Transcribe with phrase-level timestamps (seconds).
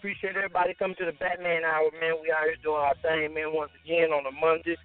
[0.00, 2.16] appreciate everybody coming to the Batman Hour, man.
[2.22, 4.76] We out here doing our thing, man, once again on a Monday.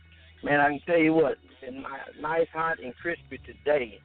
[0.43, 1.75] Man, I can tell you what, it's
[2.21, 3.99] nice, hot, and crispy today.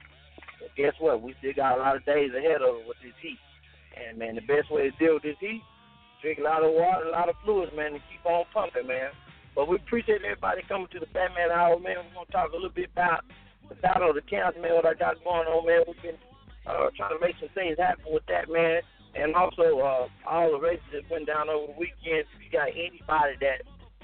[0.61, 1.21] But guess what?
[1.21, 3.39] We still got a lot of days ahead of us with this heat.
[3.99, 5.61] And, man, the best way to deal with this heat,
[6.23, 9.11] drink a lot of water, a lot of fluids, man, and keep on pumping, man.
[9.55, 12.07] But we appreciate everybody coming to the Batman Hour, man.
[12.17, 13.25] We're to talk a little bit about
[13.69, 15.83] the battle of the counts, man, what I got going on, man.
[15.87, 16.21] We've been
[16.65, 18.81] uh, trying to make some things happen with that, man.
[19.15, 22.27] And also, uh, all the races that went down over the weekend.
[22.31, 23.63] If you got anybody that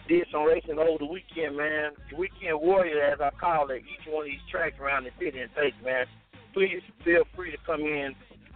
[0.09, 4.07] did some racing over the weekend, man, the weekend warrior, as I call it, each
[4.09, 6.07] one of these tracks around the city and state, man,
[6.53, 8.15] please feel free to come in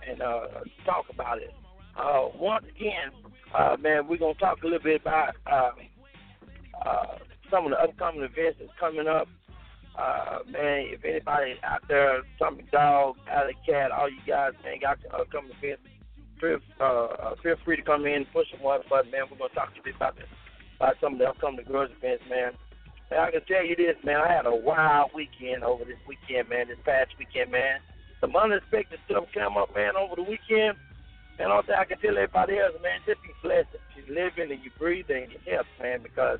[0.09, 0.47] and uh,
[0.84, 1.55] talk about it.
[1.97, 3.11] Uh, once again,
[3.55, 5.71] uh, man, we're gonna talk a little bit about uh,
[6.87, 7.19] uh,
[7.51, 9.28] some of the upcoming events that's coming up.
[9.98, 15.03] Uh, man, if anybody out there, Tommy Dog, Alley Cat, all you guys, man, got
[15.03, 15.82] the upcoming events
[16.41, 19.25] feel uh, feel free to come in, push some one button, man.
[19.31, 20.27] We're gonna talk to you about this,
[20.77, 22.53] about some of the upcoming girls events, man.
[23.11, 24.21] And I can tell you this, man.
[24.21, 26.69] I had a wild weekend over this weekend, man.
[26.69, 27.81] This past weekend, man.
[28.21, 30.77] Some unexpected stuff came up, man, over the weekend.
[31.41, 34.61] And that I can tell everybody else, man, just be blessed that you're living and
[34.61, 36.39] you're breathing and you're healthy, man, because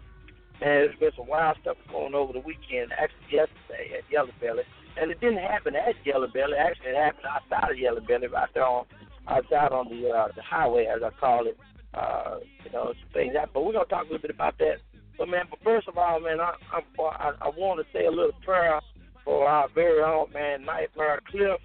[0.61, 2.93] man, there's been some wild stuff going over the weekend.
[2.93, 4.63] Actually, yesterday at Yellow Belly,
[5.01, 6.53] and it didn't happen at Yellow Belly.
[6.53, 8.85] Actually, it happened outside of Yellow Belly, right there on
[9.29, 11.59] outside on the uh, the highway, as I call it.
[11.93, 13.53] Uh, you know, some things that.
[13.53, 14.77] But we're gonna talk a little bit about that.
[15.19, 18.11] But man, but first of all, man, I I, I, I want to say a
[18.11, 18.81] little prayer
[19.25, 21.61] for our very own man, Nightmare Cliff,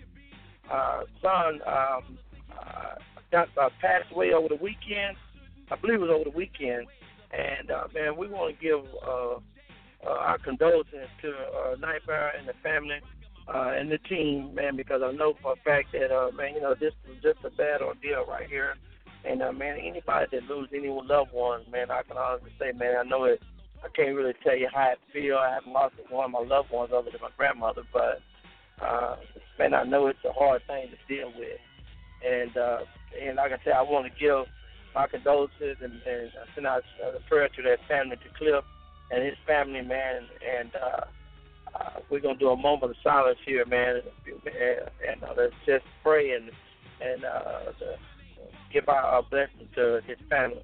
[0.71, 1.61] uh, son.
[1.67, 2.17] Um,
[2.59, 2.95] uh,
[3.31, 5.17] got uh, passed away over the weekend.
[5.71, 6.87] I believe it was over the weekend.
[7.31, 9.35] And uh, man, we want to give uh,
[10.05, 12.99] uh, our condolences to uh, Nightmare and the family
[13.47, 16.61] uh, and the team, man, because I know for a fact that, uh, man, you
[16.61, 18.75] know, this is just a bad ordeal right here.
[19.23, 22.95] And, uh, man, anybody that loses any loved ones, man, I can honestly say, man,
[22.99, 23.41] I know it.
[23.83, 25.37] I can't really tell you how I feel.
[25.37, 28.21] I haven't lost one of my loved ones other than my grandmother, but,
[28.83, 29.15] uh,
[29.59, 31.59] man, I know it's a hard thing to deal with.
[32.25, 32.79] And, uh,
[33.21, 34.45] and like I said, I want to give
[34.95, 38.63] my condolences and, and send out a prayer to that family, to Cliff
[39.11, 41.01] and his family, man, and, uh,
[41.75, 44.01] uh, we're gonna do a moment of silence here, man,
[45.07, 46.49] and, uh, let's just pray and
[47.01, 47.71] and uh,
[48.71, 49.23] give our, our
[49.75, 50.63] to his family.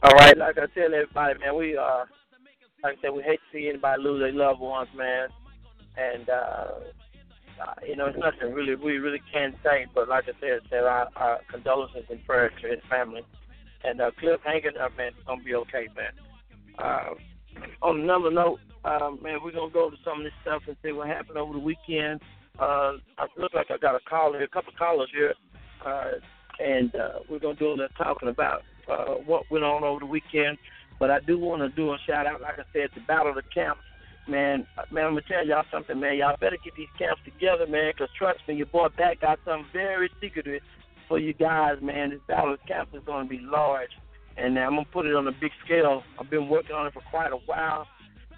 [0.00, 2.04] All right, like I tell everybody, man, we uh,
[2.82, 5.28] like I said, we hate to see anybody lose their loved ones, man
[5.98, 6.66] and uh,
[7.60, 9.86] uh, you know, it's nothing really we really can't say.
[9.94, 13.22] But like I said, said our, our condolences and prayers to his family.
[13.84, 15.08] And uh, Cliff, hang it up, man.
[15.16, 16.12] It's gonna be okay, man.
[16.78, 17.14] Uh,
[17.82, 20.92] on another note, uh, man, we're gonna go to some of this stuff and see
[20.92, 22.20] what happened over the weekend.
[22.58, 25.34] Uh, I look like I got a call here, a couple of callers here,
[25.86, 26.12] uh,
[26.60, 30.06] and uh, we're gonna do a little talking about uh, what went on over the
[30.06, 30.58] weekend.
[30.98, 33.36] But I do want to do a shout out, like I said, to Battle of
[33.36, 33.82] the Camps
[34.28, 36.16] man, man, I'm gonna tell y'all something, man.
[36.16, 39.66] Y'all better get these camps together, man, because trust me, your boy Pat got something
[39.72, 40.62] very secretive
[41.08, 42.10] for you guys, man.
[42.10, 43.90] This battle camp is gonna be large,
[44.36, 46.02] and I'm gonna put it on a big scale.
[46.18, 47.86] I've been working on it for quite a while.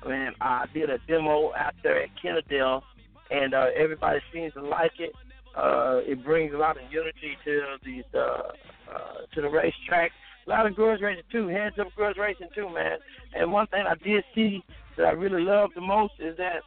[0.06, 2.82] Man, I did a demo out there at Kennedale,
[3.31, 5.12] and uh, everybody seems to like it.
[5.56, 8.52] Uh, it brings a lot of unity to the uh,
[8.92, 10.12] uh, to the racetrack.
[10.50, 12.99] A lot of girls racing too, hands up girls racing too, man.
[13.35, 14.64] And one thing I did see
[14.97, 16.62] that I really love the most is that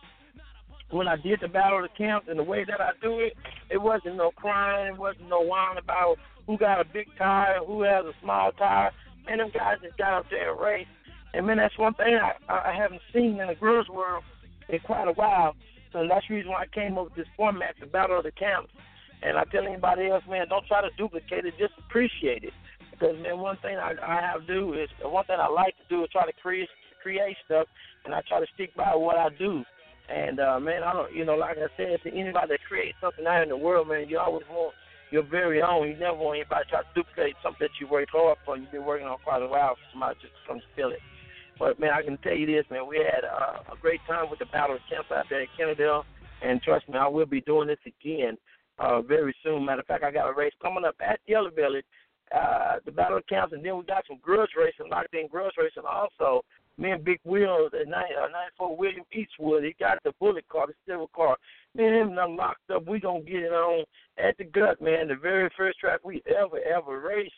[0.90, 3.34] when I did the battle of the camps and the way that I do it,
[3.70, 6.16] it wasn't no crying, it wasn't no whining about
[6.48, 8.92] who got a big tire, who has a small tire.
[9.28, 10.90] And them guys just got up there and raced.
[11.34, 14.24] And man, that's one thing I, I haven't seen in the girls' world
[14.70, 15.58] in quite a while.
[15.92, 18.32] So that's the reason why I came up with this format, the battle of the
[18.32, 18.72] camps.
[19.22, 22.54] And I tell anybody else, man, don't try to duplicate it, just appreciate it.
[22.94, 25.88] Because man, one thing I, I have to do is one thing I like to
[25.90, 26.69] do is try to create
[27.01, 27.68] create stuff,
[28.06, 29.63] and I try to stick by what I do.
[30.07, 33.25] And uh, man, I don't, you know, like I said, to anybody that creates something
[33.25, 34.74] out in the world, man, you always want
[35.12, 35.90] your very own.
[35.90, 38.57] You never want anybody to try to duplicate something that you worked hard for.
[38.57, 41.00] You've been working on quite a while for somebody just to come steal it.
[41.60, 44.39] But man, I can tell you this, man, we had uh, a great time with
[44.39, 46.04] the Battle of Camp out there in Kennedale,
[46.42, 48.38] and trust me, I will be doing this again
[48.80, 49.66] uh, very soon.
[49.66, 51.84] Matter of fact, I got a race coming up at Yellow Belly,
[52.34, 55.54] uh, the Battle of Camps, and then we got some grudge racing, locked in grudge
[55.58, 56.44] racing also
[56.78, 61.06] me and Big Will, the 94 William Eastwood, he got the bullet car, the silver
[61.16, 61.38] car.
[61.76, 62.88] Me and him done locked up.
[62.88, 63.86] We gonna get it on
[64.18, 65.08] at the gut, man.
[65.08, 67.34] The very first track we ever ever raced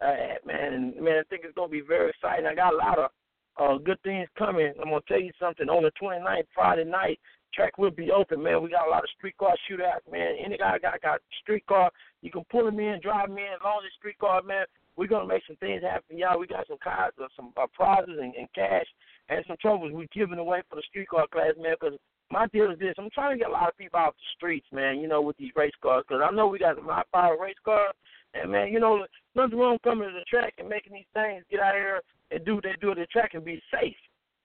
[0.00, 0.14] uh,
[0.46, 0.72] man.
[0.72, 2.46] And man, I think it's gonna be very exciting.
[2.46, 3.10] I got a lot of
[3.58, 4.72] uh, good things coming.
[4.78, 5.68] I'm gonna tell you something.
[5.68, 7.18] On the 29th, Friday night,
[7.52, 8.62] track will be open, man.
[8.62, 10.36] We got a lot of street car shootouts, man.
[10.42, 11.90] Any guy got got street car,
[12.22, 14.66] you can pull him in, drive him in, as long as street car, man
[15.00, 16.38] we're gonna make some things happen, y'all.
[16.38, 18.84] We got some cars, uh, some uh, prizes and, and cash,
[19.30, 21.74] and some trophies we're giving away for the street car class, man.
[21.80, 21.98] Because
[22.30, 24.66] my deal is this: I'm trying to get a lot of people off the streets,
[24.72, 24.98] man.
[24.98, 27.56] You know, with these race cars, because I know we got some high power race
[27.64, 27.94] cars,
[28.34, 31.60] and man, you know, nothing wrong coming to the track and making these things get
[31.60, 33.96] out here and do what they do at the track and be safe.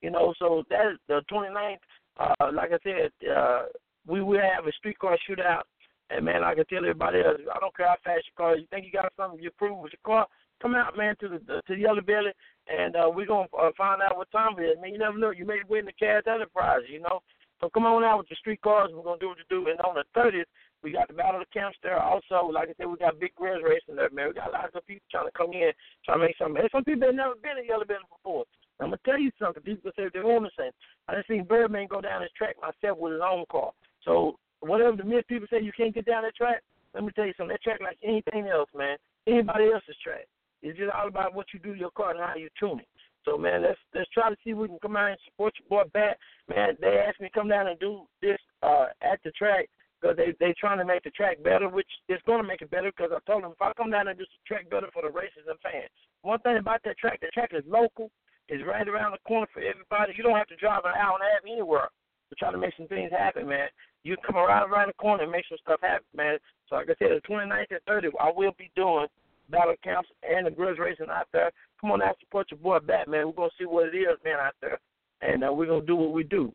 [0.01, 1.77] You know, so that is the 29th.
[2.17, 3.63] Uh, like I said, uh,
[4.07, 5.63] we will have a street car shootout.
[6.09, 8.55] And man, I can tell everybody else, I don't care how fast your car.
[8.55, 10.27] You think you got something you prove with your car?
[10.61, 12.31] come out, man, to the to the Yellow Belly,
[12.67, 14.77] and uh, we're gonna uh, find out what time it is.
[14.81, 15.31] Man, you never know.
[15.31, 17.21] You may win the cash enterprise, you know.
[17.61, 18.91] So come on out with your street cars.
[18.93, 19.69] We're gonna do what you do.
[19.69, 20.47] And on the thirtieth,
[20.83, 21.99] we got the Battle of the Camps there.
[21.99, 24.29] Also, like I said, we got big grass racing there, man.
[24.29, 25.71] We got lots of people trying to come in,
[26.03, 26.61] trying to make something.
[26.61, 28.45] And some people have never been in Yellow Belly before.
[28.79, 29.63] I'm gonna tell you something.
[29.63, 30.71] People say they're on the same.
[31.07, 33.71] I just seen Birdman go down this track myself with his own car.
[34.03, 34.37] So
[34.67, 36.61] whatever the myth people say you can't get down that track,
[36.93, 37.53] let me tell you something.
[37.53, 38.97] That track like anything else, man.
[39.27, 40.27] Anybody else's track.
[40.61, 42.87] It's just all about what you do to your car and how you tune it.
[43.25, 45.67] So man, let's let's try to see if we can come out and support your
[45.67, 46.17] boy back.
[46.47, 49.67] Man, they asked me to come down and do this uh at the track
[49.99, 52.69] because they they trying to make the track better, which is going to make it
[52.69, 52.93] better.
[52.95, 55.09] Because I told them if I come down and do the track better for the
[55.09, 55.89] racers and fans.
[56.21, 58.09] One thing about that track, the track is local.
[58.47, 60.13] It's right around the corner for everybody.
[60.15, 61.89] You don't have to drive an hour and a half anywhere
[62.29, 63.67] to try to make some things happen, man.
[64.03, 66.37] You come around around the corner and make some stuff happen, man.
[66.69, 69.07] So like I said, the 29th and 30th, I will be doing
[69.49, 71.51] battle camps and the grudge racing out there.
[71.79, 73.27] Come on out, support your boy Batman.
[73.27, 74.79] We're gonna see what it is, man, out there,
[75.21, 76.51] and uh, we're gonna do what we do.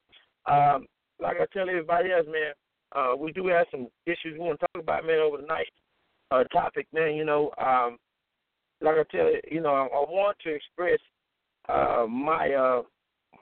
[0.46, 0.86] Um,
[1.20, 2.52] like I tell everybody else, man,
[2.94, 5.68] uh, we do have some issues we want to talk about, man, over the night
[6.30, 7.14] uh, topic, man.
[7.14, 7.98] You know, um,
[8.80, 10.98] like I tell you, you know, I, I want to express
[11.68, 12.82] uh, my uh,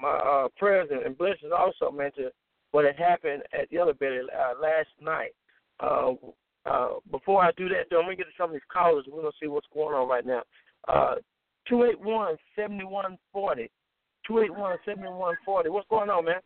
[0.00, 2.30] my uh, prayers and blessings also, man, to
[2.70, 5.32] what had happened at the other bed uh, last night.
[5.80, 6.12] Uh,
[6.66, 9.04] uh, before I do that, though, I'm going to get to some of these callers.
[9.06, 10.42] We're going to see what's going on right now.
[10.86, 11.16] Uh,
[11.68, 13.70] 281 7140.
[14.26, 15.68] 281 7140.
[15.70, 16.40] What's going on, man?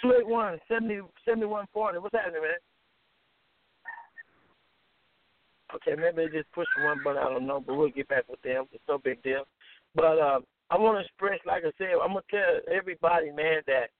[0.00, 1.98] 281 7140.
[1.98, 2.58] What's happening, man?
[5.74, 7.22] Okay, maybe they just pushed one button.
[7.22, 8.66] I don't know, but we'll get back with them.
[8.72, 9.44] It's no big deal.
[9.94, 13.90] But uh, I want to express, like I said, I'm to tell everybody, man, that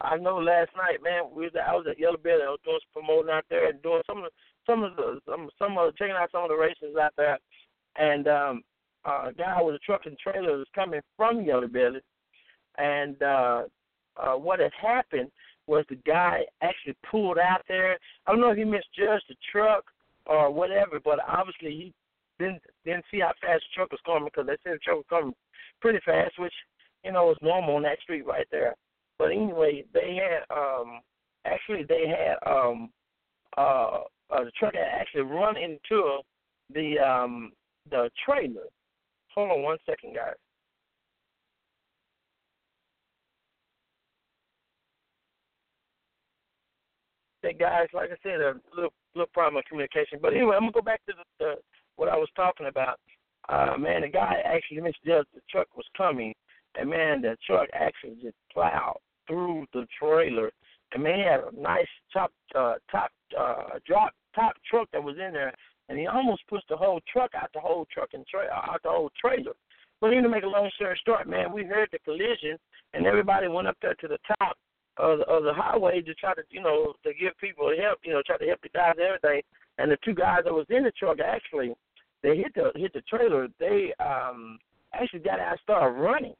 [0.00, 2.42] I know last night, man, we was I was at Yellow Belly.
[2.42, 4.30] I was doing some promoting out there and doing some of the,
[4.66, 7.38] some of the some some of checking out some of the races out there.
[7.96, 8.62] And um,
[9.04, 12.00] uh, a guy with a truck and trailer was coming from Yellow Belly,
[12.78, 13.62] and uh,
[14.16, 15.30] uh, what had happened
[15.66, 17.98] was the guy actually pulled out there.
[18.26, 19.84] I don't know if he misjudged the truck
[20.26, 21.94] or whatever, but obviously he
[22.40, 25.04] didn't didn't see how fast the truck was coming because they said the truck was
[25.08, 25.34] coming
[25.80, 26.54] pretty fast, which
[27.04, 28.74] you know was normal on that street right there.
[29.18, 31.00] But anyway, they had um
[31.44, 32.90] actually they had um
[33.56, 36.20] uh, uh the truck had actually run into
[36.72, 37.52] the um
[37.90, 38.68] the trailer.
[39.34, 40.34] Hold on one second, guys.
[47.42, 50.18] Hey guys, like I said, a little little problem of communication.
[50.20, 51.54] But anyway, I'm gonna go back to the, the
[52.00, 52.98] what I was talking about.
[53.48, 56.32] Uh man, the guy actually misjudged the truck was coming,
[56.76, 60.50] and man, the truck actually just plowed through the trailer.
[60.92, 65.16] And man, he had a nice top uh, top uh, drop top truck that was
[65.16, 65.52] in there,
[65.88, 68.88] and he almost pushed the whole truck out the whole truck and tra- out the
[68.88, 69.52] whole trailer.
[70.00, 72.56] But even to make a long story short, man, we heard the collision,
[72.94, 74.56] and everybody went up there to the top
[74.96, 78.12] of the, of the highway to try to, you know, to give people help, you
[78.12, 79.42] know, try to help the guys and everything.
[79.78, 81.74] And the two guys that was in the truck actually,
[82.22, 83.48] they hit the hit the trailer.
[83.58, 84.58] They um
[84.94, 86.34] actually got out and started running.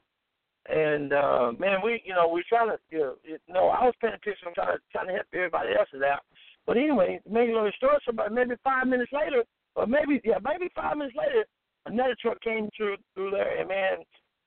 [0.69, 3.95] And uh man, we you know we trying to you know, you know I was
[4.01, 6.21] paying attention, I'm trying to trying to help everybody else out.
[6.67, 9.43] But anyway, maybe a little short, so about maybe five minutes later,
[9.75, 11.45] or maybe yeah, maybe five minutes later,
[11.85, 13.97] another truck came through through there, and man,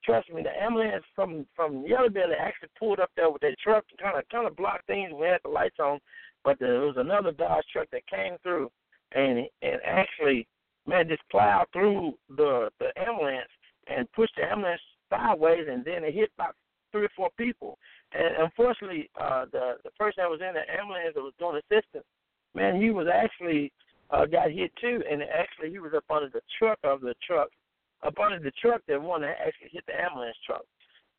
[0.04, 3.84] trust me, the ambulance from from Yellow Belly actually pulled up there with their truck
[3.90, 5.12] and kind of kind of blocked things.
[5.12, 5.98] We had the lights on,
[6.44, 8.70] but there was another Dodge truck that came through,
[9.12, 9.46] and
[10.94, 13.50] man, just plowed through the the ambulance
[13.86, 16.54] and pushed the ambulance sideways, and then it hit about
[16.92, 17.78] three or four people.
[18.12, 22.06] And unfortunately, uh, the the person that was in the ambulance that was doing assistance,
[22.54, 23.72] man, he was actually
[24.10, 27.48] uh, got hit too, and actually he was up under the truck of the truck,
[28.04, 30.62] up under the truck that one that actually hit the ambulance truck.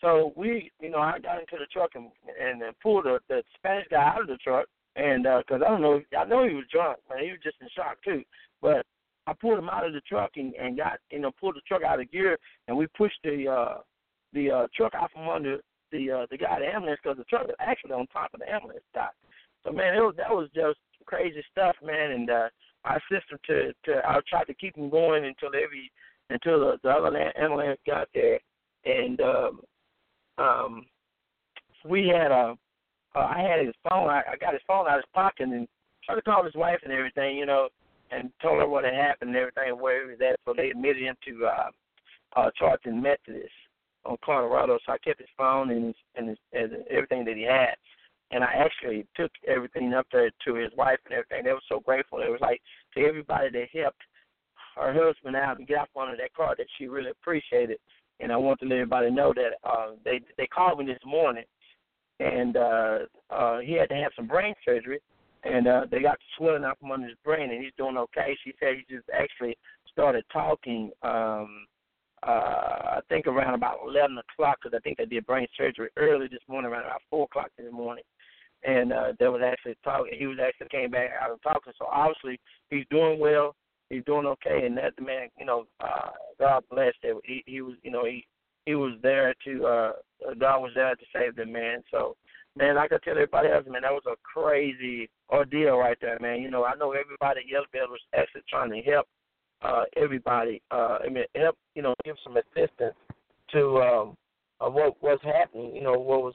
[0.02, 3.44] So we, you know, I got into the truck and and, and pulled the, the
[3.58, 6.56] Spanish guy out of the truck, and because uh, I don't know, I know he
[6.56, 8.24] was drunk, man, he was just in shock too.
[8.62, 8.86] But
[9.28, 11.84] I pulled him out of the truck and and got, you know, pulled the truck
[11.84, 13.78] out of gear, and we pushed the uh
[14.34, 15.60] the uh truck out from under
[15.92, 18.52] the uh the guy the ambulance because the truck was actually on top of the
[18.52, 19.14] ambulance dock.
[19.64, 22.50] So man, it was that was just crazy stuff, man, and uh
[22.84, 25.92] I assisted to to I tried to keep him going until every
[26.30, 28.40] until the, the other ambulance got there,
[28.86, 29.62] and um,
[30.38, 30.86] um,
[31.88, 32.56] we had a
[33.16, 34.10] uh, I had his phone.
[34.10, 35.68] I, I got his phone out of his pocket and
[36.04, 37.70] tried to call his wife and everything, you know,
[38.12, 40.40] and told her what had happened and everything where he was at.
[40.46, 41.70] So they admitted him to uh,
[42.36, 43.50] uh, Charlton Methodist
[44.06, 44.78] on Colorado.
[44.86, 47.76] So I kept his phone and his, and, his, and everything that he had
[48.32, 51.44] and I actually took everything up there to his wife and everything.
[51.44, 52.20] They were so grateful.
[52.20, 52.62] It was like
[52.96, 54.02] to everybody that helped
[54.76, 57.78] her husband out and get off of that car that she really appreciated.
[58.20, 61.44] And I want to let everybody know that uh, they they called me this morning,
[62.20, 62.98] and uh,
[63.30, 65.00] uh, he had to have some brain surgery,
[65.46, 68.36] and uh, they got the swelling out from under his brain, and he's doing okay.
[68.44, 69.58] She said he just actually
[69.92, 70.92] started talking.
[71.04, 71.66] um
[72.24, 76.28] uh, I think around about 11 o'clock because I think they did brain surgery early
[76.28, 78.04] this morning, around about 4 o'clock in the morning
[78.66, 80.14] and uh, there was actually talking.
[80.18, 81.74] He was actually came back out and talking.
[81.78, 83.56] So obviously he's doing well.
[83.90, 86.10] He's doing okay, and that the man, you know, uh,
[86.40, 87.20] God bless him.
[87.24, 88.26] He, he was, you know, he
[88.66, 89.66] he was there to.
[89.66, 89.92] uh
[90.40, 91.84] God was there to save the man.
[91.92, 92.16] So,
[92.58, 96.42] man, I tell everybody else, man, that was a crazy ordeal right there, man.
[96.42, 99.08] You know, I know everybody at Yellow was actually trying to help
[99.62, 100.62] uh everybody.
[100.72, 102.96] Uh, I mean, help, you know, give some assistance
[103.52, 104.18] to um,
[104.62, 105.76] uh, what was happening.
[105.76, 106.34] You know, what was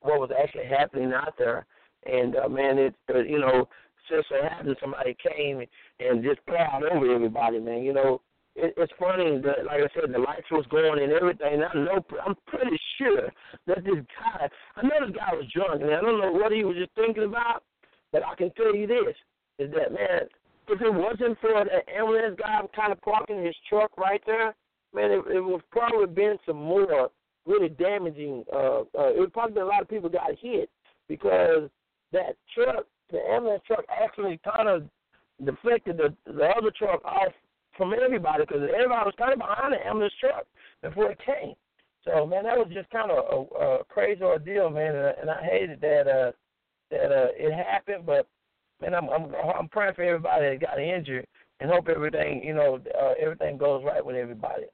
[0.00, 1.66] what was actually happening out there.
[2.04, 3.68] And uh, man, it uh, you know
[4.08, 5.62] just so happened somebody came
[6.00, 7.82] and just plowed over everybody, man.
[7.82, 8.20] You know,
[8.54, 11.54] it, it's funny that like I said, the lights was going and everything.
[11.54, 13.30] And I know I'm pretty sure
[13.66, 16.64] that this guy, I know this guy was drunk, and I don't know what he
[16.64, 17.62] was just thinking about,
[18.12, 19.16] but I can tell you this:
[19.58, 20.28] is that man,
[20.68, 24.54] if it wasn't for that ambulance guy kind of parking his truck right there,
[24.94, 27.10] man, it, it would probably been some more
[27.46, 28.44] really damaging.
[28.52, 30.68] Uh, uh, it would probably be a lot of people got hit
[31.08, 31.68] because
[32.12, 34.84] that truck, the ambulance truck, actually kind of
[35.44, 37.32] deflected the the other truck off
[37.76, 40.46] from everybody because everybody was kind of behind the ambulance truck
[40.82, 41.54] before it came.
[42.04, 45.42] So man, that was just kind of a, a crazy ordeal, man, and, and I
[45.42, 46.32] hated that uh,
[46.90, 48.04] that uh, it happened.
[48.06, 48.26] But
[48.80, 51.26] man, I'm I'm I'm praying for everybody that got injured
[51.60, 54.64] and hope everything you know uh, everything goes right with everybody.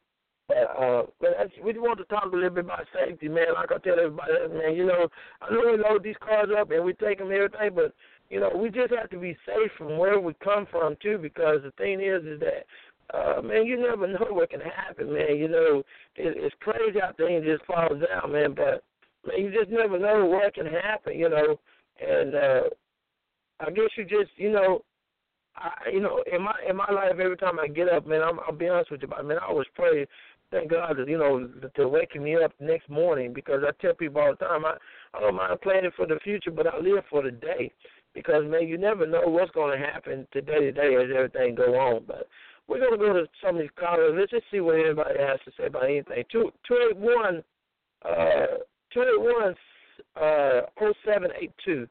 [0.49, 3.53] But uh, but we just want to talk a little bit about safety, man.
[3.55, 5.09] Like I tell everybody, man, you know,
[5.43, 7.93] I know we load these cars up and we take them everything, but
[8.31, 11.19] you know, we just have to be safe from where we come from too.
[11.19, 12.65] Because the thing is, is that
[13.15, 15.37] uh, man, you never know what can happen, man.
[15.37, 15.83] You know,
[16.17, 18.55] it, it's crazy out there and just falls down, man.
[18.55, 18.83] But
[19.27, 21.59] man, you just never know what can happen, you know.
[22.01, 22.63] And uh,
[23.61, 24.83] I guess you just, you know,
[25.57, 28.39] I, you know, in my in my life, every time I get up, man, I'm,
[28.41, 30.07] I'll be honest with you, man, I always pray
[30.51, 34.21] thank God, that, you know, to waking me up next morning because I tell people
[34.21, 34.75] all the time, I,
[35.15, 37.73] I don't mind planning for the future, but I live for the day
[38.15, 41.75] because man, you never know what's going to happen today to day as everything go
[41.75, 42.05] on.
[42.07, 42.29] But
[42.69, 44.15] we're going to go to some of these callers.
[44.17, 46.25] Let's just see what anybody has to say about anything.
[46.31, 47.43] Two two eight one
[48.05, 48.59] uh
[48.93, 49.55] two eight one
[50.17, 51.89] uh oh seven eight two.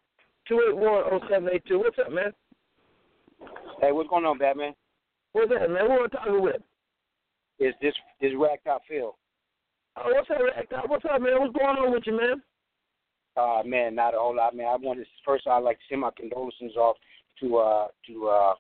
[0.48, 1.80] Two eight one oh seven eight two.
[1.80, 2.32] What's up, man?
[3.82, 4.74] Hey, what's going on, Batman?
[5.34, 5.86] What's that, man?
[5.88, 6.62] Who are talking with?
[7.60, 9.16] is this this Ragtop Phil.
[9.96, 10.90] Oh, what's up, Ragtop?
[10.90, 11.40] What's up, man?
[11.40, 12.42] What's going on with you, man?
[13.36, 14.68] Uh man, not a whole lot, man.
[14.68, 16.98] I wanted to, first I'd like to send my condolences off
[17.40, 18.54] to uh to uh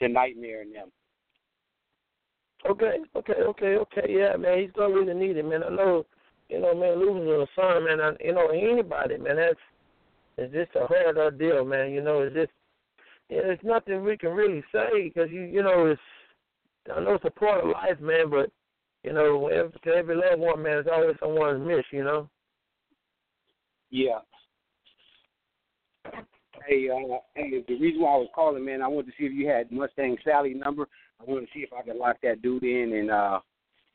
[0.00, 0.88] the nightmare and them.
[2.68, 4.06] Okay, okay, okay, okay.
[4.08, 5.64] Yeah, man, he's gonna really need it, man.
[5.64, 6.06] I know,
[6.48, 8.00] you know, man, losing a son, man.
[8.00, 9.58] I, you know, anybody, man, that's
[10.38, 11.90] it's just a hard deal, man.
[11.90, 12.50] You know, it's just,
[13.28, 16.00] yeah, there's nothing we can really say because you, you know, it's.
[16.94, 18.50] I know it's a part of life, man, but
[19.04, 22.28] you know, every, to every loved one, man, there's always someone miss, you know.
[23.90, 24.18] Yeah.
[26.66, 29.32] Hey, uh, hey, the reason why I was calling, man, I wanted to see if
[29.32, 30.88] you had Mustang Sally number.
[31.22, 33.40] I wanted to see if I could lock that dude in and uh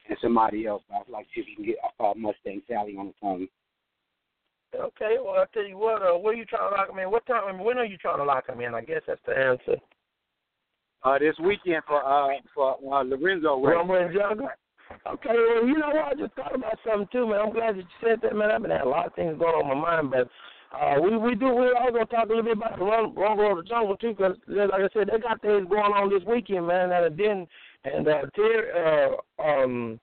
[0.09, 0.83] and somebody else.
[0.89, 3.47] But I'd like to see if you can get uh, Mustang Sally on the phone.
[4.75, 7.11] Okay, well I'll tell you what, uh, what are you trying to lock him in?
[7.11, 7.43] What time?
[7.47, 8.73] I mean, when are you trying to lock him in?
[8.73, 9.77] I guess that's the answer.
[11.03, 13.61] Uh, this weekend for uh for uh, Lorenzo.
[13.61, 13.75] Right?
[13.75, 14.11] Rumble and
[15.05, 16.05] Okay, well, you know what?
[16.05, 17.41] I just thought about something too, man.
[17.41, 18.51] I'm glad that you said that, man.
[18.51, 20.29] I've been having a lot of things going on in my mind, but
[20.73, 21.47] uh, we we do.
[21.47, 24.09] We're all gonna talk a little bit about the run, Rumble of the Jungle too,
[24.09, 26.91] because like I said, they got things going on this weekend, man.
[26.91, 27.47] And then
[27.85, 29.99] and uh, Ter, uh, um,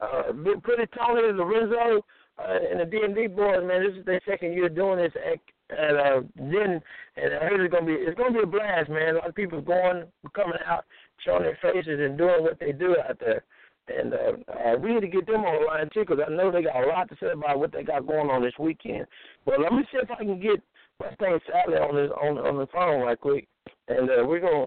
[0.00, 2.04] uh, pretty Tony Lorenzo
[2.38, 3.84] uh, and the D and D boys, man.
[3.84, 5.12] This is their second year doing this.
[5.16, 5.38] At,
[5.70, 6.80] and uh, then
[7.16, 9.16] and I heard it's gonna be it's gonna be a blast, man.
[9.16, 10.84] A lot of people going, coming out,
[11.24, 13.44] showing their faces and doing what they do out there.
[13.88, 16.62] And uh, we need to get them on the line too, because I know they
[16.62, 19.06] got a lot to say about what they got going on this weekend.
[19.46, 20.60] But let me see if I can get
[21.00, 23.46] Mustang Sally on this on on the phone right quick,
[23.88, 24.66] and uh, we're gonna.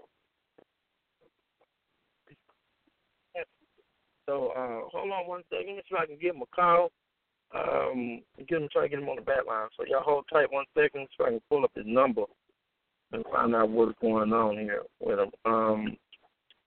[4.26, 5.78] So uh, hold on one second.
[5.78, 6.90] If I can give him a call.
[7.54, 9.68] Um, get him try to get him on the back line.
[9.76, 12.22] So y'all hold tight one second so I can pull up his number
[13.12, 15.30] and find out what's going on here with him.
[15.44, 15.96] Um,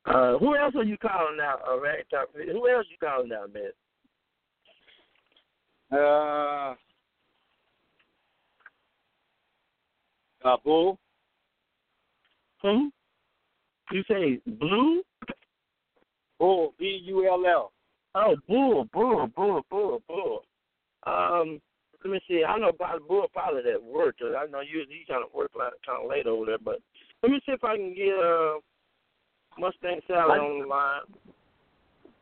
[0.06, 2.26] uh, who else are you calling out, uh, Ragtop?
[2.34, 3.72] Who else you calling out, man?
[5.92, 6.76] Uh,
[10.48, 10.98] uh, Bull.
[12.62, 12.88] Hmm?
[13.92, 15.04] You say Blue?
[16.40, 17.72] Bull, B U L L.
[18.16, 20.42] Oh, Bull, Bull, Bull, Bull, Bull.
[21.06, 21.62] Um,
[22.04, 22.44] let me see.
[22.48, 24.16] I know about Bull probably at work.
[24.22, 26.80] I know you he's trying to work kind of late over there, but
[27.24, 28.60] let me see if I can get uh
[29.58, 31.02] Mustang Sally on the line.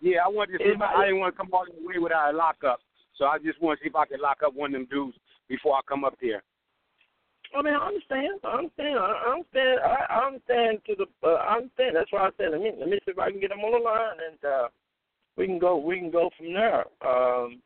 [0.02, 1.98] Yeah, I wanted to see if I, I didn't want to come all the way
[1.98, 2.80] without a lockup.
[3.18, 5.18] So I just want to see if I could lock up one of them dudes
[5.48, 6.44] before I come up there.
[7.56, 8.40] I mean, I understand.
[8.44, 9.00] I understand.
[9.00, 9.80] I understand.
[9.80, 11.28] I, understand to the.
[11.28, 11.96] Uh, I understand.
[11.96, 13.72] That's why I said let me let me see if I can get them on
[13.72, 14.68] the line and uh,
[15.38, 15.78] we can go.
[15.78, 16.86] We can go from there.
[17.06, 17.62] Um,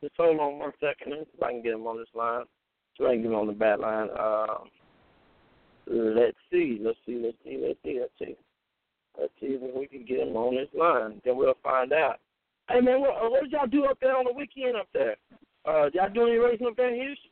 [0.00, 1.10] just hold on one second.
[1.10, 2.44] Let me see if I can get them on this line.
[2.96, 4.08] So I can get them on the bat line.
[4.18, 4.64] Uh,
[5.86, 6.80] let's see.
[6.80, 7.20] Let's see.
[7.22, 7.60] Let's see.
[7.60, 8.00] Let's see.
[8.00, 8.36] Let's see.
[9.18, 11.20] Let's see if we can get him on this line.
[11.24, 12.16] Then we'll find out.
[12.68, 15.16] Hey man, what, what did y'all do up there on the weekend up there?
[15.66, 17.30] Uh, y'all do any racing up there in Houston?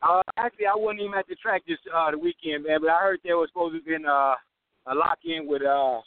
[0.00, 2.80] Uh, actually, I wasn't even at the track this uh the weekend, man.
[2.80, 4.34] But I heard there was supposed to be uh,
[4.86, 6.00] a lock in with uh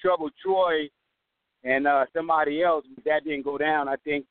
[0.00, 0.90] Trouble Troy
[1.64, 3.88] and uh somebody else, but that didn't go down.
[3.88, 4.26] I think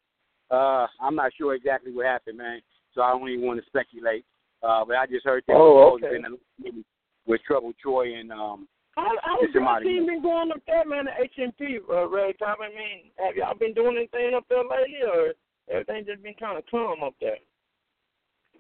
[0.51, 2.61] uh I'm not sure exactly what happened, man.
[2.93, 4.25] So I don't even want to speculate.
[4.61, 6.35] Uh, but I just heard there oh, was supposed okay.
[6.61, 6.85] to be
[7.25, 8.67] with Trouble Troy and um
[9.01, 12.55] how, how's your team been going up there, man, the HMP, uh, Ragtop?
[12.61, 15.33] I mean, have y'all been doing anything up there lately, or
[15.69, 17.37] everything just been kind of calm up there?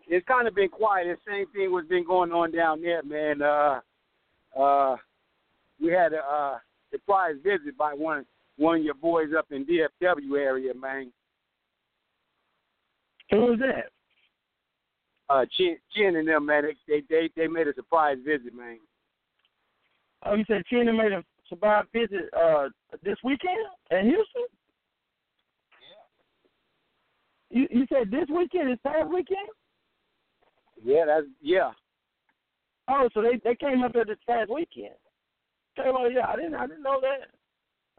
[0.07, 1.07] It's kind of been quiet.
[1.07, 3.41] The same thing was been going on down there, man.
[3.41, 3.79] Uh,
[4.59, 4.97] uh,
[5.81, 6.57] we had a uh,
[6.91, 8.25] surprise visit by one
[8.57, 11.11] one of your boys up in DFW area, man.
[13.31, 13.89] Who was that?
[15.29, 16.63] Uh, Chin, Chin and them, man.
[16.87, 18.79] They they they made a surprise visit, man.
[20.25, 22.69] Oh, you said Chena made a surprise visit uh
[23.03, 23.57] this weekend
[23.91, 24.45] in Houston?
[27.49, 27.59] Yeah.
[27.59, 29.49] You you said this weekend is past weekend?
[30.83, 31.71] Yeah, that's yeah.
[32.87, 34.95] Oh, so they they came up there this past weekend.
[35.77, 37.29] Okay, well yeah, I didn't I didn't know that.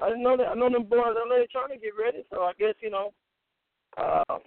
[0.03, 0.49] I didn't know that.
[0.49, 1.15] I know them boys.
[1.15, 3.13] Know they're trying to get ready, so I guess you know.
[3.97, 4.39] Uh,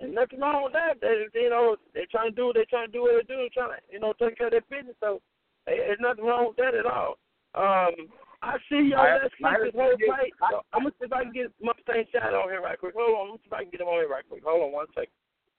[0.00, 1.00] and nothing wrong with that.
[1.00, 3.48] They, you know, they're trying to do what they're trying to do what they do,
[3.52, 4.96] trying to, you know, take care of their business.
[5.00, 5.20] So
[5.66, 7.18] there's nothing wrong with that at all.
[7.54, 8.08] Um,
[8.42, 9.06] I see y'all.
[9.22, 10.32] Let's keep this whole fight.
[10.50, 12.94] So I'm gonna see if I can get Mustang shot on here right quick.
[12.96, 13.26] Hold on.
[13.28, 14.42] Let me see if I can get him on here right quick.
[14.44, 15.12] Hold on one second.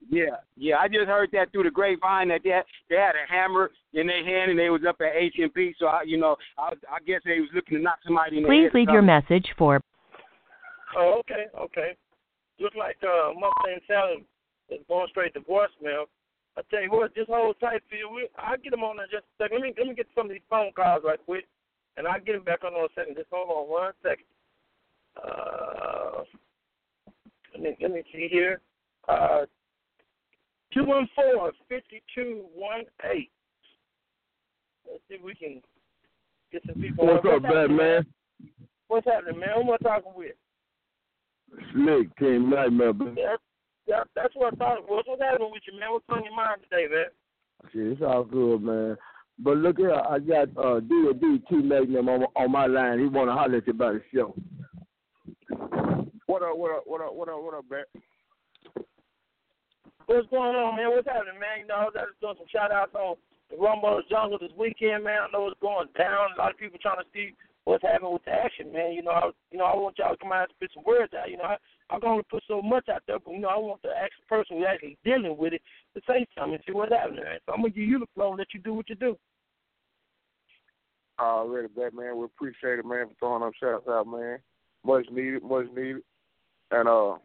[0.09, 0.77] Yeah, yeah.
[0.77, 4.05] I just heard that through the grapevine that they had, they had a hammer in
[4.05, 5.73] their hand and they was up at HMP.
[5.79, 8.49] So I, you know, I, I guess they was looking to knock somebody in the
[8.49, 8.75] Please head.
[8.75, 9.81] leave your message for.
[10.97, 11.97] Oh, okay, okay.
[12.59, 14.25] Look like uh, Mustang Sally
[14.69, 16.05] is going straight to voicemail.
[16.57, 18.27] I tell you what, just hold tight for you.
[18.37, 19.59] I'll get him on there just a second.
[19.59, 21.45] Let me let me get some of these phone calls right quick,
[21.97, 23.15] and I'll get him back on in a second.
[23.15, 24.25] Just hold on one second.
[25.21, 26.23] Uh,
[27.53, 28.61] let me let me see here.
[29.07, 29.45] Uh,
[30.73, 33.31] two one four fifty two one eight.
[34.89, 35.61] Let's see if we can
[36.51, 37.05] get some people.
[37.07, 38.05] What's up, Batman?
[38.87, 39.49] What's happening, man?
[39.55, 40.35] Who am I talking with?
[41.73, 42.93] Slick Team Nightmare.
[43.15, 43.35] Yeah,
[43.87, 45.03] yeah, that's what I thought it was.
[45.07, 45.91] What's happening with you, man?
[45.91, 47.05] What's on your mind today, man?
[47.71, 48.97] Shit, it's all good, man.
[49.39, 52.99] But look here, I got uh D D T-Mac them on on my line.
[52.99, 54.33] He wanna holler at you about the show.
[56.25, 57.83] What up, what up, what up, what up, what up, man?
[60.05, 60.91] What's going on, man?
[60.91, 61.61] What's happening, man?
[61.61, 63.15] You know, I was just doing some shout outs on
[63.49, 65.17] the Rumble Jungle this weekend, man.
[65.25, 66.33] I know it's going down.
[66.35, 67.33] A lot of people trying to see
[67.65, 68.93] what's happening with the action, man.
[68.93, 71.13] You know, I, you know, I want y'all to come out and spit some words
[71.13, 71.29] out.
[71.29, 71.43] You know,
[71.89, 74.23] I, going to put so much out there, but you know, I want the actual
[74.29, 75.61] person who's actually dealing with it
[75.95, 77.23] to say something and see what's happening.
[77.23, 77.39] Man.
[77.45, 79.17] So I'm gonna give you the floor and let you do what you do.
[81.19, 82.17] Already, Batman.
[82.17, 84.39] We appreciate it, man, for throwing up shouts out, man.
[84.85, 86.03] Much needed, much needed.
[86.71, 87.15] And uh,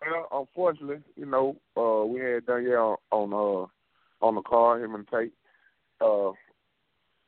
[0.00, 5.06] well, unfortunately, you know, uh, we had Danielle on uh on the car, him and
[5.08, 5.32] Tate.
[6.00, 6.32] Uh,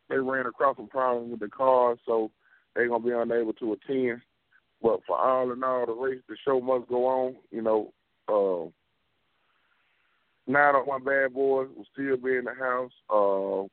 [0.09, 2.31] they ran across some problems with the car, so
[2.75, 4.21] they're gonna be unable to attend.
[4.83, 7.37] But for all in all, the race, the show must go on.
[7.51, 7.93] You know,
[8.29, 8.71] uh,
[10.51, 12.93] nine of my bad boys will still be in the house.
[13.11, 13.69] Uh,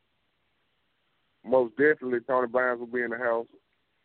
[1.48, 3.48] most definitely, Tony Bynes will be in the house.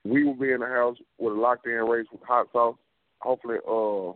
[0.05, 2.77] We will be in the house with a locked in race with hot sauce.
[3.21, 4.13] Hopefully, uh,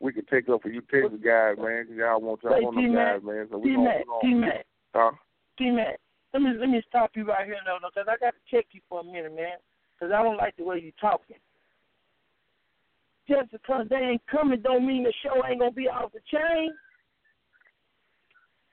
[0.00, 2.94] we can take up for you Texas guys, man, because y'all want y'all want them
[2.94, 3.46] guys, man.
[3.50, 5.12] So we T-Mac, T-Mac, huh?
[5.58, 6.00] T-Mac.
[6.32, 8.80] Let me let me stop you right here, though, because I got to check you
[8.88, 9.60] for a minute, man,
[9.94, 11.36] because I don't like the way you talking.
[13.28, 16.72] Just because they ain't coming don't mean the show ain't gonna be off the chain.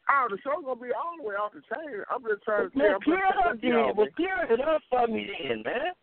[0.10, 2.02] Oh, the show's gonna be all the way off the chain.
[2.10, 3.93] I'm just trying to Man, clear it up then.
[3.95, 5.93] Well, clear it up for me then, man.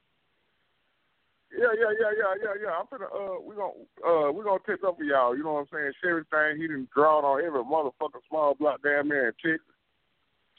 [1.50, 2.72] Yeah, yeah, yeah, yeah, yeah, yeah.
[2.76, 3.72] I'm finna uh we gonna
[4.04, 5.92] uh we gonna take up for y'all, you know what I'm saying?
[6.02, 9.75] Sherry thing, he didn't draw on every motherfucking small block down there in Texas.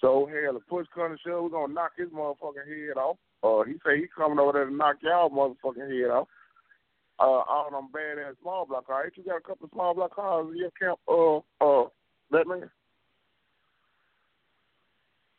[0.01, 3.17] So hell, the push come to shove, we're gonna knock his motherfucking head off.
[3.43, 6.27] Uh he say he coming over there to knock y'all motherfucking head off.
[7.19, 9.05] Uh all them bad ass small block cars.
[9.05, 11.89] Ain't you got a couple of small block cars in your camp uh uh
[12.31, 12.69] that man?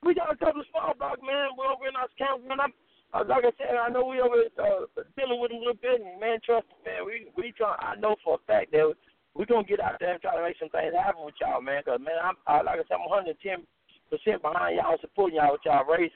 [0.03, 1.55] We got a couple of small block man.
[1.57, 2.59] We're over in our camp, man.
[2.61, 2.73] I'm,
[3.15, 4.85] uh, like I said, I know we over uh,
[5.17, 7.07] dealing with a little bit, man, trust me, man.
[7.07, 7.79] We we try.
[7.79, 8.91] I know for a fact that
[9.35, 11.83] we're gonna get out there and try to make some things happen with y'all, man.
[11.87, 13.63] Cause man, I'm uh, like I said, I'm 110
[14.11, 16.13] percent behind y'all, supporting y'all with y'all race,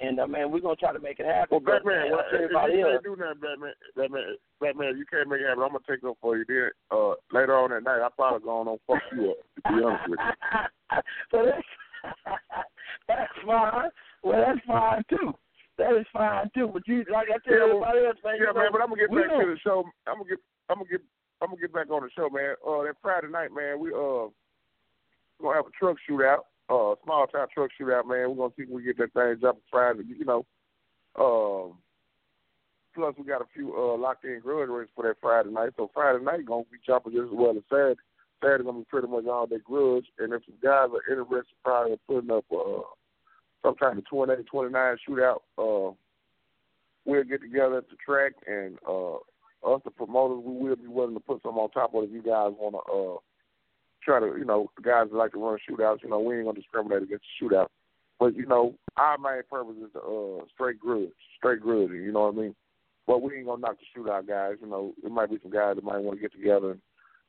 [0.00, 1.48] and uh, man, we're gonna try to make it happen.
[1.50, 2.92] Well, Batman, but, man, well, if everybody you else.
[2.92, 4.24] can't do nothing, Batman, Batman,
[4.60, 5.62] Batman, you can't make it happen.
[5.62, 6.44] I'm gonna take up for you.
[6.46, 9.38] Then uh, later on that night, I probably on fuck you up.
[9.38, 10.98] To be honest with you.
[11.30, 11.68] so that's
[13.08, 13.90] that's fine.
[14.22, 15.32] Well, that's fine too.
[15.78, 16.70] That is fine too.
[16.72, 18.34] But you, like I tell Yeah, everybody else, man.
[18.36, 19.84] Yeah, you know, man, but I'm gonna get back don't- to the show.
[20.06, 21.00] I'm gonna get, I'm gonna get,
[21.40, 22.54] I'm gonna get back on the show, man.
[22.60, 24.28] Uh, that Friday night, man, we uh
[25.40, 28.30] gonna have a truck shootout, uh, small town truck shootout, man.
[28.30, 30.02] We're gonna see if we get that thing jumping Friday.
[30.06, 30.46] You know,
[31.18, 31.78] um,
[32.94, 35.70] plus we got a few uh locked in grudge races for that Friday night.
[35.76, 38.00] So Friday night gonna be jumping just as well as Saturday.
[38.42, 41.98] Saturday gonna be pretty much all day grudge, and if some guys are interested, probably
[42.06, 42.82] putting up uh
[43.62, 45.40] some kind of 28, 29 shootout.
[45.56, 45.94] Uh,
[47.04, 49.14] we'll get together at the track, and uh,
[49.64, 52.12] us, the promoters, we will be willing to put some on top of it if
[52.12, 53.18] you guys want to uh,
[54.04, 56.60] try to, you know, guys that like to run shootouts, you know, we ain't to
[56.60, 57.68] discriminate against the shootout.
[58.18, 62.26] But, you know, our main purpose is to uh, straight grudge, straight grudge, you know
[62.26, 62.54] what I mean?
[63.06, 64.56] But we ain't to knock the shootout guys.
[64.60, 66.80] You know, there might be some guys that might want to get together and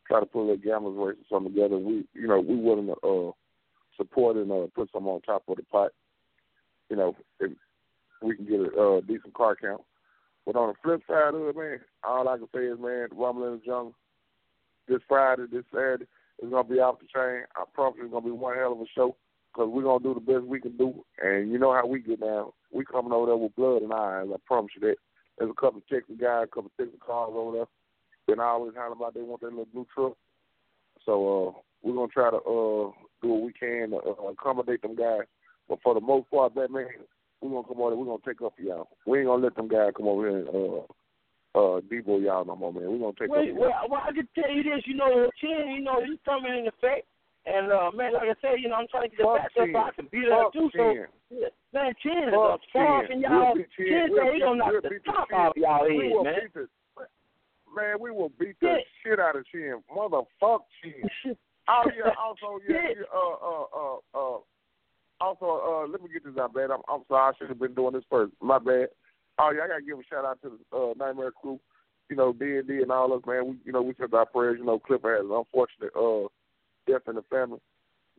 [0.07, 1.77] try to put a gamblers race or something together.
[1.77, 3.31] We, you know, we willing to uh,
[3.97, 5.91] support and uh, put some on top of the pot.
[6.89, 7.51] You know, if
[8.21, 9.81] we can get a uh, decent car count.
[10.45, 13.47] But on the flip side of it, man, all I can say is, man, Rumble
[13.47, 13.95] in the Jungle
[14.87, 16.05] this Friday, this Saturday,
[16.41, 17.43] going to be off the chain.
[17.55, 19.15] I promise you it's to be one hell of a show
[19.53, 21.03] because we're to do the best we can do.
[21.21, 22.51] And you know how we get down.
[22.71, 24.29] We coming over there with blood in our eyes.
[24.33, 24.95] I promise you that.
[25.37, 27.65] There's a couple of Texas guys, a couple of Texas cars over there.
[28.27, 30.13] Been always hollering about they want that little blue truck.
[31.05, 31.13] So
[31.47, 32.91] uh, we're to try to uh,
[33.21, 35.25] do what we can to uh, accommodate them guys.
[35.67, 36.87] But for the most part, Batman,
[37.41, 38.89] we're gonna come over there, we're gonna take up for y'all.
[39.05, 40.81] We ain't gonna let them guys come over here and uh
[41.55, 42.89] uh debo y'all no more, man.
[42.89, 45.69] We're gonna take Wait, up well, well, I can tell you this, you know, Chin,
[45.75, 47.05] you know, he's coming in effect.
[47.45, 49.65] And, uh, man, like I said, you know, I'm trying to get Fuck back so
[49.65, 49.75] Chin.
[49.75, 50.69] I can beat Fuck too.
[50.73, 50.93] So,
[51.73, 54.09] man, Chin is a fuck, and y'all, We'll Chin.
[54.15, 56.49] Said he gonna knock the the top off y'all head, man.
[56.55, 56.67] the
[57.75, 58.77] man, we will beat the Yeah.
[59.03, 59.83] shit out of Chin.
[59.93, 61.35] Motherfuck Chin.
[61.67, 62.89] Oh yeah, also yeah, Yeah.
[62.97, 64.37] yeah uh uh uh uh
[65.21, 65.45] also
[65.85, 66.71] uh let me get this out, man.
[66.71, 68.33] I'm I'm sorry, I should have been doing this first.
[68.41, 68.87] My bad.
[69.39, 71.59] Oh yeah, I gotta give a shout out to the uh Nightmare crew,
[72.09, 73.47] you know, D and D and all of us, man.
[73.47, 76.27] We you know, we took our prayers, you know, Clipper has an unfortunate uh
[76.87, 77.59] death in the family.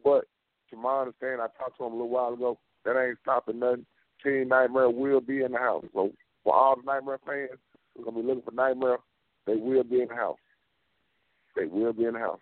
[0.03, 0.25] But
[0.71, 3.87] to my understanding, I talked to him a little while ago, that ain't stopping nothing.
[4.23, 5.85] Team Nightmare will be in the house.
[5.93, 6.11] So
[6.43, 7.61] for all the Nightmare fans,
[7.97, 8.99] We're gonna be looking for Nightmare.
[9.47, 10.39] They will be in the house.
[11.55, 12.41] They will be in the house.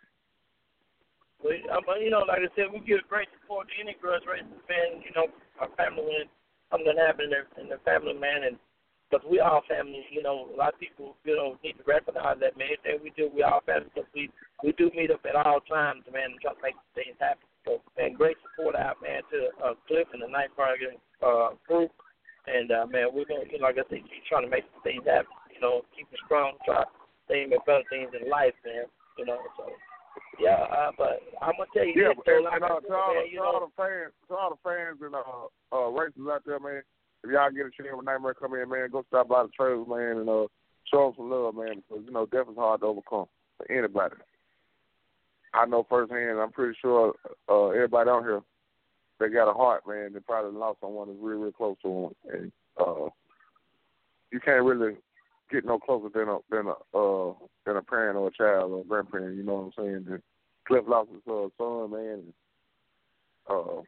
[1.42, 4.62] But, um, you know, like I said, we give great support to any grudge racing
[4.70, 5.02] fan.
[5.02, 5.26] You know,
[5.58, 6.30] our family
[6.72, 8.56] something happen in their, in their family, man, and
[9.12, 10.08] because we all family.
[10.10, 12.72] You know, a lot of people, you know, need to recognize that, man.
[12.88, 14.32] Everything we do, we all family because we
[14.64, 17.44] we do meet up at all times, man, and try to make things happen.
[17.68, 21.92] So, and great support out, man, to uh, Cliff and the Night Burger uh, group.
[22.48, 25.04] And uh, man, we're gonna, you know, like I said, keep trying to make things
[25.06, 25.30] happen.
[25.52, 26.90] You know, keep it strong, try to
[27.28, 28.88] stay in better things in life, man.
[29.20, 29.70] You know, so
[30.38, 33.14] yeah, uh, but I'm gonna tell you Yeah, this, though, and, and, uh, to all,
[33.14, 36.42] man, the, to all the fans, to all the fans and uh, uh, racers out
[36.46, 36.82] there, man.
[37.24, 39.86] If y'all get a chance when Nightmare come in, man, go stop by the trails,
[39.88, 40.46] man, and uh,
[40.90, 43.26] show them some love, man, because you know death is hard to overcome
[43.58, 44.16] for anybody.
[45.54, 46.40] I know firsthand.
[46.40, 47.14] I'm pretty sure
[47.48, 48.40] uh, everybody out here,
[49.20, 50.12] they got a heart, man.
[50.12, 53.08] They probably lost someone that's real, real close to them, and uh,
[54.32, 54.96] you can't really
[55.52, 57.34] get no closer than a than a uh,
[57.66, 59.36] than a parent or a child or a grandparent.
[59.36, 60.06] You know what I'm saying?
[60.08, 60.22] And
[60.66, 62.22] Cliff lost his uh, son, man.
[63.48, 63.82] Uh,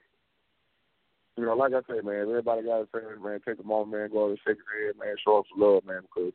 [1.36, 4.10] you know, like I said, man, everybody got to say, man, take a moment, man,
[4.10, 6.32] go over and shake his head, man, show up some love, man, because,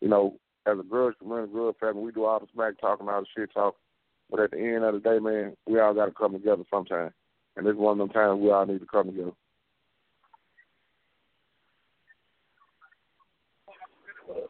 [0.00, 0.36] you know,
[0.66, 3.52] as a grudge community, grudge family, we do all the smack talking, all the shit
[3.52, 3.74] talk.
[4.30, 7.12] But at the end of the day, man, we all got to come together sometime.
[7.56, 9.32] And this is one of them times we all need to come together.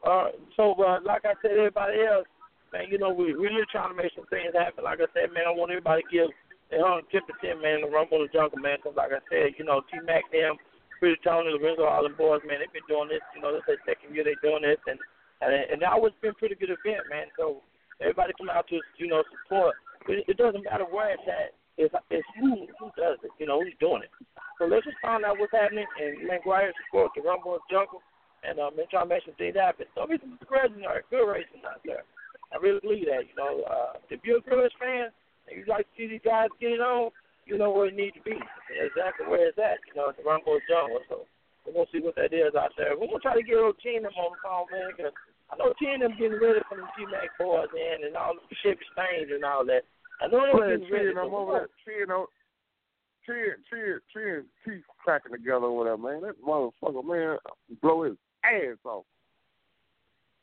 [0.09, 2.25] Uh, so, uh, like I said, everybody else,
[2.73, 4.89] man, you know, we we really trying to make some things happen.
[4.89, 6.31] Like I said, man, I want everybody to give
[6.73, 8.81] their hundred ten percent, man, the Rumble the Jungle, man.
[8.81, 10.57] Because, like I said, you know, T Mac, them,
[10.97, 13.21] Pretty Tony, Lorenzo, all them boys, man, they've been doing this.
[13.37, 14.97] You know, this is their second year they doing this, and
[15.45, 17.29] and and that always been a pretty good event, man.
[17.37, 17.61] So
[18.01, 19.77] everybody come out to you know support.
[20.09, 21.53] It, it doesn't matter where it's at.
[21.77, 23.33] It's, it's who who does it.
[23.37, 24.13] You know, who's doing it.
[24.57, 27.61] So let's just find out what's happening and man, go out and support the Rumble
[27.61, 28.01] the Jungle
[28.45, 29.87] and um, and try to make some things happen.
[29.95, 32.05] So be some grudging or good racing out there.
[32.53, 33.29] I really believe that.
[33.29, 35.11] You know, uh, if you're a Grudge fan
[35.49, 37.11] and you like to see these guys get it on,
[37.45, 38.37] you know where it needs to be.
[38.73, 39.81] Exactly where it's at.
[39.89, 41.03] You know, it's the Rumble Jungle.
[41.09, 41.25] So
[41.65, 42.97] we're gonna see what that is out there.
[42.97, 45.13] We're gonna try to get old T and them on the phone, man, because
[45.51, 48.37] I know T and them getting ready for the T Mac boys in and all
[48.37, 49.85] the Chevy Stains and all that.
[50.21, 51.13] I know they're getting ready.
[51.15, 56.23] I'm over there, cheering, cheering, cheering, teeth cracking together over there, man.
[56.23, 57.39] That motherfucker, man,
[57.83, 58.17] blow his
[58.55, 59.05] ass off.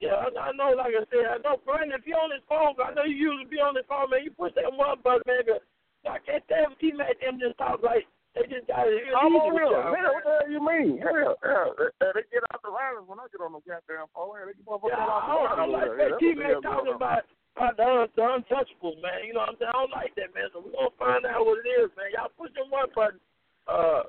[0.03, 0.75] Yeah, I, I know.
[0.75, 1.95] Like I said, I know, Brandon.
[1.95, 4.27] If you're on his phone, I know you usually be on his phone, man.
[4.27, 5.47] You push that one button, man.
[5.47, 5.63] But
[6.03, 8.03] I can't stand when teammates them just talk like
[8.35, 8.99] they just got it.
[9.15, 9.71] I'm on real.
[9.71, 10.99] Hell, what the hell you mean?
[10.99, 14.35] Hell, hell, they, they get out the riders when I get on the goddamn phone.
[14.35, 16.59] Hell, they get motherfuckers Yeah, out I the don't, I don't like that the T-Mac
[16.59, 17.23] talking about
[17.55, 19.23] about the, the untouchables, man.
[19.23, 19.71] You know what I'm saying?
[19.71, 20.51] I don't like that, man.
[20.51, 22.11] So we're gonna find out what it is, man.
[22.11, 23.23] Y'all push them one button.
[23.71, 24.03] Uh,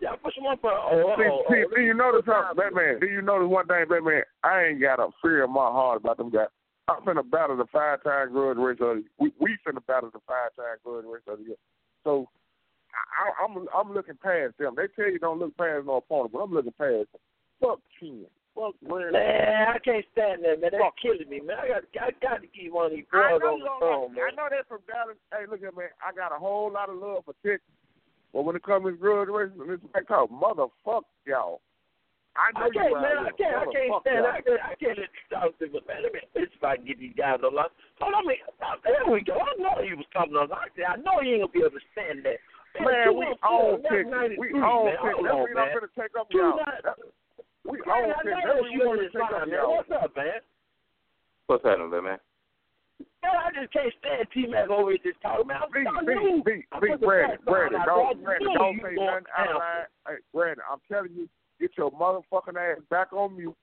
[0.00, 0.78] y'all push them one button.
[0.78, 2.60] Oh, See, oh, see, oh, do you oh, notice something, oh, oh.
[2.60, 3.00] Batman?
[3.00, 4.22] Do you notice one thing, Batman?
[4.44, 6.48] I ain't got a fear in my heart about them guys.
[6.88, 10.20] I'm finna battle the five time grudge race of the we we finna battle the
[10.26, 11.60] five time grudge race of the year.
[12.04, 12.28] So
[12.96, 14.74] I, I'm I'm looking past them.
[14.76, 17.20] They tell you don't look past no opponent, but I'm looking past them.
[17.60, 18.24] Fuck Ken.
[18.56, 19.12] Fuck Red.
[19.12, 20.72] Man, I can't stand that, man.
[20.72, 21.58] That's killing me, man.
[21.60, 24.34] I got, I got to keep one of these I on the phone, don't I
[24.34, 25.20] know that from Dallas.
[25.30, 25.86] Hey, look at me.
[26.02, 27.77] I got a whole lot of love for Texas.
[28.32, 31.60] But when it comes to grudge racing, it's like talk, motherfuck y'all.
[32.36, 33.18] I know I can't, man.
[33.26, 33.56] I can't.
[33.56, 34.22] I can't stand.
[34.22, 34.30] y'all.
[34.30, 34.60] I can't.
[34.62, 36.02] I can't let you talk to me, man.
[36.06, 37.72] Let me bitch if I can get these guys on line.
[37.98, 38.36] Hold on, me.
[38.62, 39.34] Oh, there we go.
[39.42, 40.52] I know he was coming on.
[40.52, 42.38] I said, I know he ain't gonna be able to stand that.
[42.78, 44.06] Man, we own Texas.
[44.12, 44.38] Texas.
[44.38, 44.62] We man.
[44.62, 45.18] own Hold Texas.
[45.18, 45.74] on, That's what I'm man.
[45.74, 46.56] finna take up y'all.
[46.62, 47.00] nine- That-
[47.66, 49.74] We Man, own I That's what you we on want to take up y'all.
[49.74, 50.40] What's up, man?
[51.48, 52.20] What's happening, man?
[53.22, 55.60] Man, I just can't stand T-Mac over here just talking, man.
[55.72, 56.42] B, I B, knew.
[56.44, 58.24] B, I B, put the Brandon, Brandon, don't, bro.
[58.24, 59.86] Brandon, don't say going nothing out of line.
[60.06, 61.28] Hey, Brandon, I'm telling you,
[61.60, 63.56] get your motherfucking ass back on mute,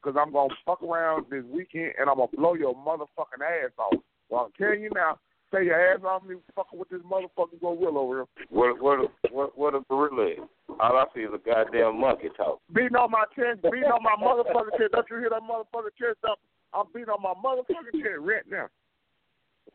[0.00, 3.40] because I'm going to fuck around this weekend, and I'm going to blow your motherfucking
[3.40, 3.98] ass off.
[4.28, 5.18] Well, I'm telling you now,
[5.52, 8.26] take your ass off me fucking with this motherfucking go will over here.
[8.50, 10.38] What what what what a gorilla is?
[10.80, 12.60] All I see is a goddamn monkey talk.
[12.74, 14.92] Beating on my chest, beating on my motherfucking chest.
[14.92, 16.38] Don't you hear that motherfucking chest up?
[16.74, 18.66] I'm beating on my motherfucking chin right now.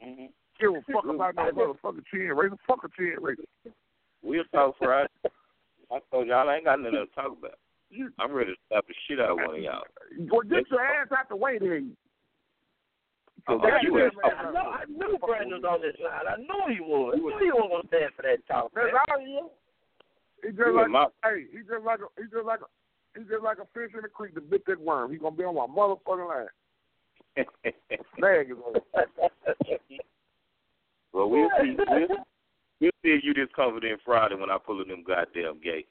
[0.04, 0.26] Mm-hmm.
[0.60, 2.52] Give a fuck about no motherfucking chin race.
[2.68, 3.38] Fuck a chin race.
[4.22, 5.10] We'll talk Friday.
[5.92, 7.58] I told y'all I ain't got nothing to talk about.
[8.20, 9.84] I'm ready to slap the shit out of one of y'all.
[10.32, 11.96] well, get your ass out the way then.
[13.48, 14.10] Oh, ain't man.
[14.24, 16.26] I know, I knew Brandon was on this line.
[16.26, 17.14] I knew he was.
[17.14, 18.88] I knew he wasn't gonna stand for that talk, man.
[18.88, 19.50] That's all you.
[20.42, 22.70] He just You like my hey, he just like a he just like a
[23.20, 25.12] he just like a fish in the creek that bit that worm.
[25.12, 26.48] He gonna be on my motherfucking line.
[31.14, 31.76] Well, we'll see.
[31.78, 35.88] We'll, we'll see if you this confident Friday when I pull in them goddamn gates.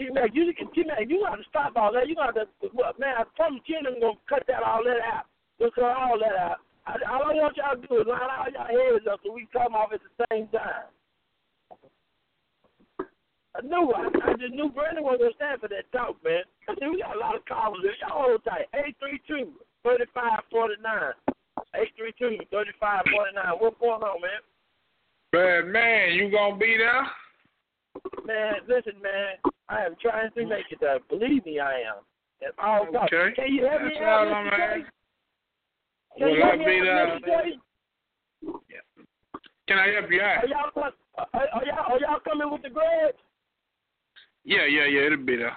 [0.00, 2.08] T-Mac, you, T-Mac, you got to stop all that.
[2.08, 5.26] You got to, well, man, from Jim going to cut that all that out.
[5.60, 6.56] Just cut all that out.
[6.86, 9.46] I, all I want y'all to do is line all y'all heads up so we
[9.52, 10.88] come off at the same time.
[13.56, 16.46] I knew I, I just knew Brandon was gonna stand for that talk, man.
[16.68, 17.82] I said we got a lot of callers.
[18.00, 18.70] Y'all hold tight.
[18.74, 21.14] Eight three two thirty five forty nine.
[21.74, 23.58] Eight three two thirty five forty nine.
[23.58, 24.40] What's going on, man?
[25.32, 27.06] Bad man, you gonna be there?
[28.24, 29.34] Man, listen, man.
[29.68, 30.98] I am trying to make it there.
[31.08, 32.06] Believe me, I am.
[32.42, 33.34] And all okay.
[33.34, 34.52] Can you help me That's out, Mr.
[34.52, 34.86] Asking.
[36.18, 37.08] Can you Will I help me be out?
[37.08, 37.26] Mr.
[37.26, 37.58] J?
[39.68, 40.44] Can I help you out?
[40.44, 43.14] Are y'all, are, are y'all, are y'all coming with the grad?
[44.44, 45.56] Yeah, yeah, yeah, it'll be there.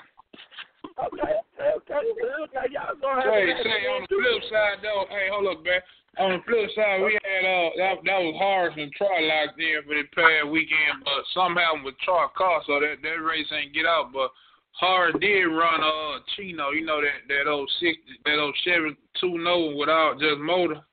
[0.99, 2.67] Okay, okay, okay.
[2.69, 5.81] Y'all gonna have Say, to say on the flip side though, hey, hold up, man.
[6.19, 9.81] On the flip side, we had uh that that was Horace and Troy locked in
[9.87, 13.87] for the past weekend, but somehow with Troy car, so that that race ain't get
[13.87, 14.13] out.
[14.13, 14.29] But
[14.77, 19.39] Horace did run uh Chino, you know that that old six that old Chevy two
[19.41, 20.85] no without just motor.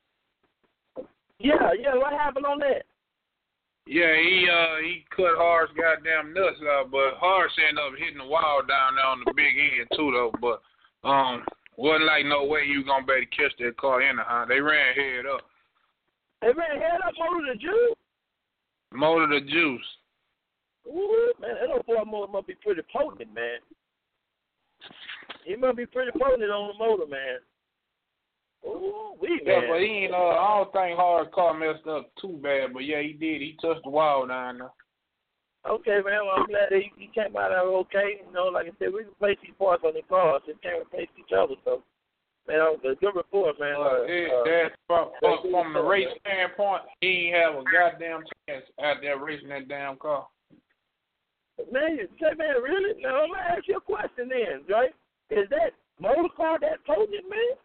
[1.40, 1.96] Yeah, yeah.
[1.96, 2.88] What happened on that?
[3.90, 8.30] Yeah, he uh he cut Horace goddamn nuts out, but Horace ended up hitting the
[8.30, 10.30] wall down there on the big end too though.
[10.38, 10.62] But
[11.02, 11.42] um
[11.74, 14.46] wasn't like no way you gonna be able to catch that car anyhow.
[14.46, 15.42] They ran head up.
[16.40, 17.94] They ran head up over the Jew.
[18.94, 19.90] Motor the juice.
[20.86, 23.58] Ooh, man, that old boy motor must be pretty potent, man.
[25.44, 27.42] He must be pretty potent on the motor, man.
[28.66, 32.38] Ooh, we Yeah, but he ain't uh I don't think hard car messed up too
[32.42, 33.40] bad, but yeah he did.
[33.40, 34.70] He touched the wall down there.
[35.68, 36.24] Okay, man.
[36.24, 38.20] Well, I'm glad that he, he came out of okay.
[38.26, 40.42] You know, like I said, we replace these parts on the cars.
[40.46, 41.54] They can't replace each other.
[41.64, 41.82] So,
[42.48, 43.76] man, that was a good report, man.
[43.76, 47.64] Uh, Uh, it, uh, that from, from, from the race standpoint, he ain't have a
[47.68, 50.26] goddamn chance out there racing that damn car.
[51.70, 52.96] Man, you say, man, really?
[53.02, 54.94] Now, I'm gonna ask you a question then, right?
[55.28, 57.60] Is that motor car that potent, man?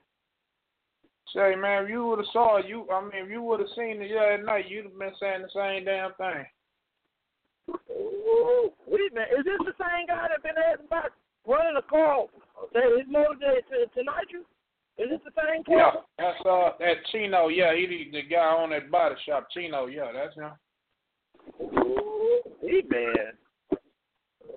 [1.35, 4.01] Say man, if you would have saw you I mean if you would have seen
[4.01, 6.45] it the other night, you'd have been saying the same damn thing.
[7.91, 9.29] Ooh, wait a minute.
[9.39, 11.11] Is this the same guy that been asking about
[11.45, 12.25] running a car?
[12.73, 14.45] That his motor to, to, to?
[14.97, 18.69] Is this the same Yeah, that's uh that Chino, yeah, he the, the guy on
[18.69, 20.51] that body shop, Chino, yeah, that's him.
[21.61, 23.35] Ooh, hey, man.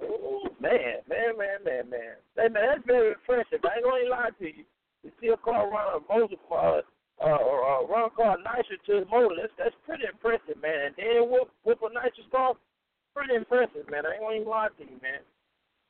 [0.04, 2.14] Ooh, man, man, man, man, man.
[2.36, 3.64] Hey, man, that's very impressive.
[3.64, 4.64] I ain't gonna lie to you.
[5.02, 6.82] You see a car run a motor car,
[7.22, 9.36] uh, or uh, run a car nicer to the motor.
[9.40, 10.86] That's that's pretty impressive, man.
[10.86, 12.54] And then whoop whoop a nicer car.
[13.14, 14.06] Pretty impressive, man.
[14.06, 15.22] I ain't gonna even lie to you, man.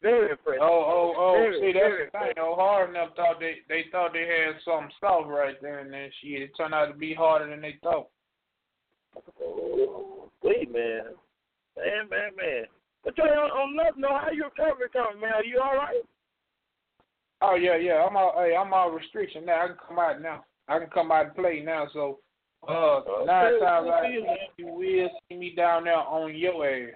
[0.01, 0.62] Very impressive.
[0.62, 2.38] Oh, oh, oh, Very, see that's the thing.
[2.38, 6.11] Oh, hard enough thought they they thought they had something soft right there and then
[6.23, 8.09] shit, it turned out to be harder than they thought.
[9.42, 11.18] Ooh, wait, man.
[11.77, 12.64] Man, man, man.
[13.05, 15.33] But tell you on, on nothing, though, how your recovery coming, man?
[15.33, 16.03] Are you all right?
[17.40, 18.05] Oh yeah, yeah.
[18.05, 19.64] I'm all hey, I'm all restriction now.
[19.64, 20.44] I can come out now.
[20.68, 22.18] I can come out and play now, so
[22.68, 25.96] uh Okay, nine times good out of you, ten you will see me down there
[25.96, 26.94] on your ass.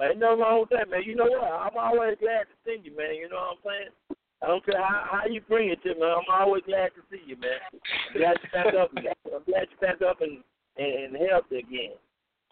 [0.00, 1.02] Ain't nothing wrong with that, man.
[1.04, 1.44] You know what?
[1.44, 3.14] I'm always glad to see you, man.
[3.14, 4.16] You know what I'm saying?
[4.42, 6.02] I don't care how, how you bring it to me.
[6.02, 7.60] I'm always glad to see you, man.
[7.72, 8.90] I'm glad you back up.
[8.96, 10.42] I'm glad you back up and
[10.76, 11.94] and, and healthy again.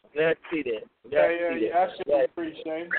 [0.05, 0.85] I'm glad to see that.
[1.05, 1.73] I'm glad Yeah, to yeah, see yeah.
[1.73, 1.81] that.
[1.81, 1.97] I man.
[1.97, 2.93] should appreciate it.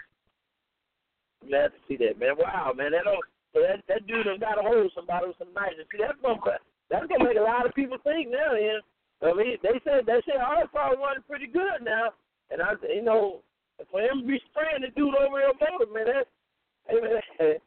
[1.48, 2.36] Glad to see that, man.
[2.38, 2.92] Wow, man.
[2.92, 5.76] That don't, so that that dude done got a hold of somebody with some nice.
[5.76, 6.40] See, that's gonna
[6.90, 8.56] that's gonna make a lot of people think now.
[8.56, 8.80] Yeah,
[9.24, 10.40] I mean, they said they said
[10.72, 12.16] probably running pretty good now,
[12.50, 13.44] and I, you know,
[13.92, 16.30] for him to be spraying the dude over there motor, man, that's
[16.88, 17.60] hey, man,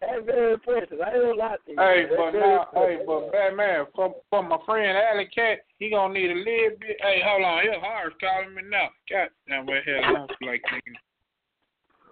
[0.00, 1.00] that's very impressive.
[1.00, 1.78] I ain't gonna lie to you.
[1.78, 2.16] Hey, man.
[2.16, 6.34] But now, hey, but Batman, from from my friend Alley Cat, he gonna need a
[6.34, 6.96] little bit.
[7.00, 8.88] Hey, hold on, here, Harris calling me now.
[9.10, 10.26] God damn, the hell?
[10.40, 10.96] I like thinking.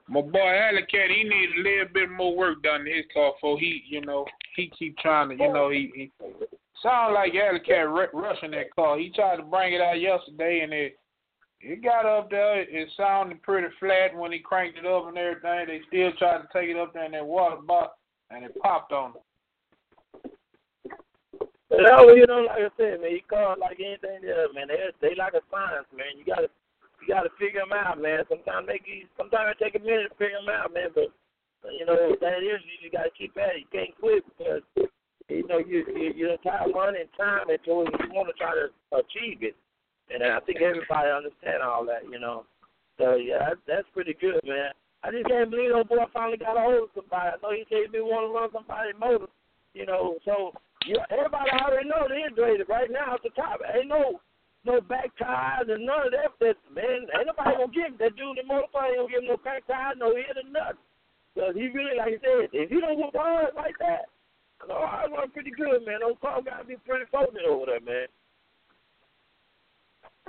[0.09, 3.33] My boy Alley Cat, he need a little bit more work done to his car
[3.41, 6.11] for he, you know, he keep trying to, you know, he, he
[6.83, 8.99] sound like Alley Cat r- rushing that car.
[8.99, 10.99] He tried to bring it out yesterday, and it
[11.61, 12.61] it got up there.
[12.61, 15.67] It sounded pretty flat when he cranked it up and everything.
[15.67, 17.97] They still tried to take it up there in that water box,
[18.31, 19.23] and it popped on him.
[21.71, 24.69] No, oh, you know, like I said, man, you call like anything else, man.
[24.69, 26.19] They they like a science, man.
[26.19, 26.49] You gotta
[27.05, 28.25] you gotta figure them out, man.
[28.29, 30.89] Sometimes they can- sometimes it take a minute to figure them out, man.
[30.95, 31.13] But
[31.71, 33.61] you know that is you just gotta keep at it.
[33.61, 34.63] You can't quit because
[35.29, 39.43] you know you you you're time running time until you want to try to achieve
[39.43, 39.57] it.
[40.11, 42.45] And I think everybody understand all that, you know.
[42.99, 44.73] So yeah, that's, that's pretty good, man.
[45.03, 47.37] I just can't believe old boy finally got a hold of somebody.
[47.37, 49.29] I know he said he been wanting to run somebody's motor,
[49.75, 50.17] you know.
[50.25, 50.53] So
[50.87, 53.61] you, everybody already know they integrated right now at the top.
[53.65, 54.21] Ain't no
[54.65, 56.33] no back tires and none of that.
[56.41, 59.37] that man, ain't nobody gonna give that dude in motor ain't gonna give him no
[59.37, 60.81] back tires, no hit or nothing.
[61.37, 64.07] Cause he really, like I said, if he don't whoop hard like that,
[64.69, 66.01] no, I run pretty good, man.
[66.01, 68.07] Those calls gotta be pretty potent over there, man.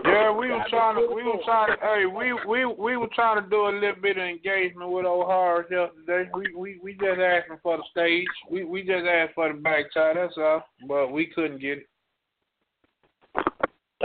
[0.04, 3.42] Yeah, we were trying to, we were trying to, hey, we we we were trying
[3.42, 6.30] to do a little bit of engagement with old Horace yesterday.
[6.36, 8.28] We we we just asking for the stage.
[8.52, 10.14] We we just asked for the back tie.
[10.14, 11.88] That's all, but we couldn't get it.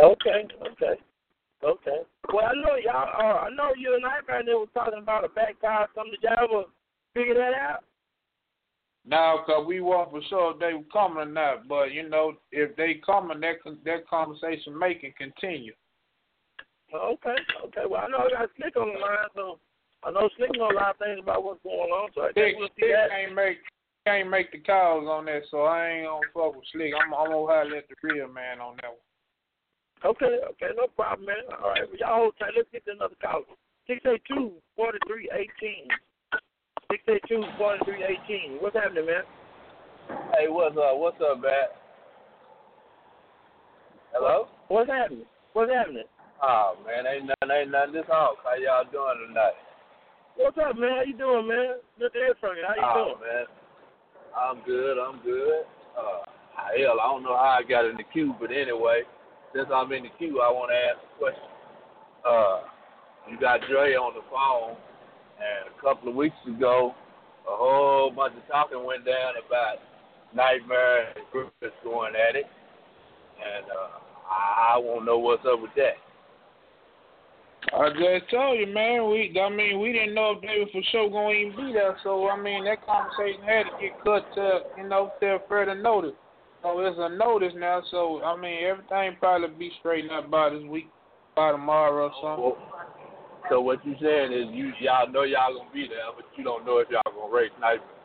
[0.00, 0.96] Okay, okay,
[1.62, 2.00] okay.
[2.32, 3.08] Well, I know y'all.
[3.18, 6.12] Uh, I know you and I right there was talking about a back or Something
[6.12, 6.64] did y'all ever
[7.12, 7.84] figure that out?
[9.06, 12.34] Now, cause we weren't for sure if they were coming or not, but you know,
[12.52, 15.72] if they coming, that that conversation may can continue.
[16.94, 17.36] Okay,
[17.66, 17.84] okay.
[17.88, 19.58] Well, I know I got Slick on the line, so
[20.04, 22.10] I know Slick know a lot of things about what's going on.
[22.14, 23.10] So I Slick, think we'll see Slick that.
[23.10, 23.58] can't make
[24.06, 26.92] can't make the calls on that, so I ain't gonna fuck with Slick.
[26.96, 29.09] I'm I'm gonna holler at the real man on that one.
[30.04, 31.44] Okay, okay, no problem, man.
[31.62, 32.52] All right, well, y'all hold tight.
[32.56, 33.44] Let's get to another call.
[33.86, 35.88] Six eight two forty three eighteen.
[36.90, 38.56] Six eight two forty three eighteen.
[38.60, 39.24] What's happening, man?
[40.32, 40.96] Hey, what's up?
[40.96, 41.68] What's up, man?
[44.12, 44.48] Hello?
[44.68, 45.26] What's happening?
[45.52, 46.08] What's happening?
[46.42, 47.92] Oh man, ain't nothing, ain't nothing.
[47.92, 48.40] This house.
[48.42, 49.58] How y'all doing tonight?
[50.36, 50.96] What's up, man?
[50.96, 51.76] How you doing, man?
[51.98, 52.64] Good to hear from you.
[52.66, 53.20] How you oh doing?
[53.20, 53.46] man,
[54.32, 54.96] I'm good.
[54.96, 55.68] I'm good.
[55.92, 56.24] Uh,
[56.56, 59.02] hell, I don't know how I got in the queue, but anyway,
[59.54, 61.50] since I'm in the queue, I want to ask a question.
[62.26, 62.60] Uh,
[63.30, 64.76] you got Dre on the phone,
[65.38, 66.94] and a couple of weeks ago,
[67.46, 69.78] a whole bunch of talking went down about
[70.34, 73.98] Nightmare and Griffiths going at it, and uh,
[74.30, 75.98] I want to know what's up with that.
[77.72, 79.10] I just told you, man.
[79.10, 81.72] We, I mean, we didn't know if they were for sure going to even be
[81.72, 81.96] there.
[82.02, 86.16] So I mean, that conversation had to get cut to, you know, till further notice.
[86.62, 87.82] So it's a notice now.
[87.90, 90.88] So I mean, everything probably be straightened up by this week,
[91.34, 92.44] by tomorrow or something.
[92.44, 92.70] Well,
[93.48, 96.66] so what you saying is you y'all know y'all gonna be there, but you don't
[96.66, 97.96] know if y'all gonna race Nightmare.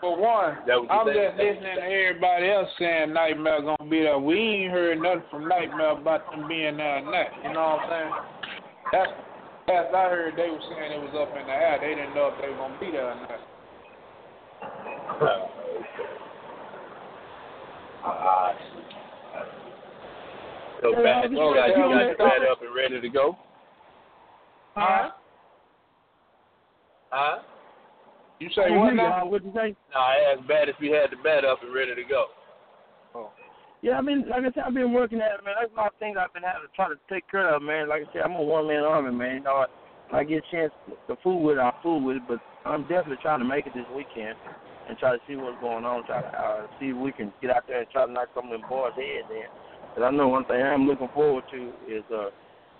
[0.00, 1.18] For one, That was the I'm thing.
[1.18, 4.18] just listening to everybody else saying Nightmare gonna be there.
[4.18, 7.26] We ain't heard nothing from Nightmare about them being there or not.
[7.42, 8.12] You know what I'm saying?
[8.92, 9.10] That's
[9.66, 11.78] last I heard they were saying it was up in the air.
[11.80, 13.40] They didn't know if they were gonna be there or not.
[15.18, 15.48] Uh,
[18.04, 18.52] Uh,
[20.80, 23.08] so Yeah, bad, I'm you just got you wondering- got that up and ready to
[23.08, 23.36] go,
[24.76, 25.10] Huh?
[27.10, 27.38] huh?
[28.38, 29.26] You say what now?
[29.26, 29.74] What'd you say?
[29.92, 32.26] No, I asked bad if you had the bat up and ready to go.
[33.14, 33.32] Oh.
[33.82, 35.54] Yeah, I mean, like I said, I've been working at it, man.
[35.60, 37.88] That's my thing I've been having to try to take care of, man.
[37.88, 39.34] Like I said, I'm a one man army, man.
[39.36, 39.64] You know,
[40.12, 40.72] I, I get a chance
[41.08, 43.74] to fool with it, I fool with it, but I'm definitely trying to make it
[43.74, 44.36] this weekend
[44.88, 47.50] and try to see what's going on, try to uh, see if we can get
[47.50, 49.48] out there and try to knock some of them boys' heads in.
[49.92, 52.30] Because I know one thing I'm looking forward to is uh,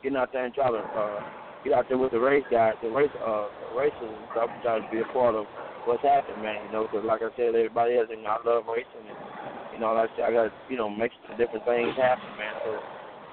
[0.02, 1.20] getting out there and try to uh,
[1.64, 4.80] get out there with the race guys, the race uh, racers and stuff, and try
[4.80, 5.44] to be a part of
[5.84, 6.64] what's happening, man.
[6.66, 9.18] You know, because like I said, everybody else, you I love racing and
[9.78, 12.26] you know, like I said, I got to, you know, make some different things happen,
[12.34, 12.50] man.
[12.66, 12.70] So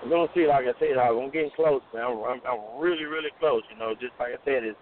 [0.06, 2.06] we're gonna see, like I said, I'm getting close, man.
[2.06, 3.66] I'm, I'm, I'm really, really close.
[3.74, 4.78] You know, just like I said, it's,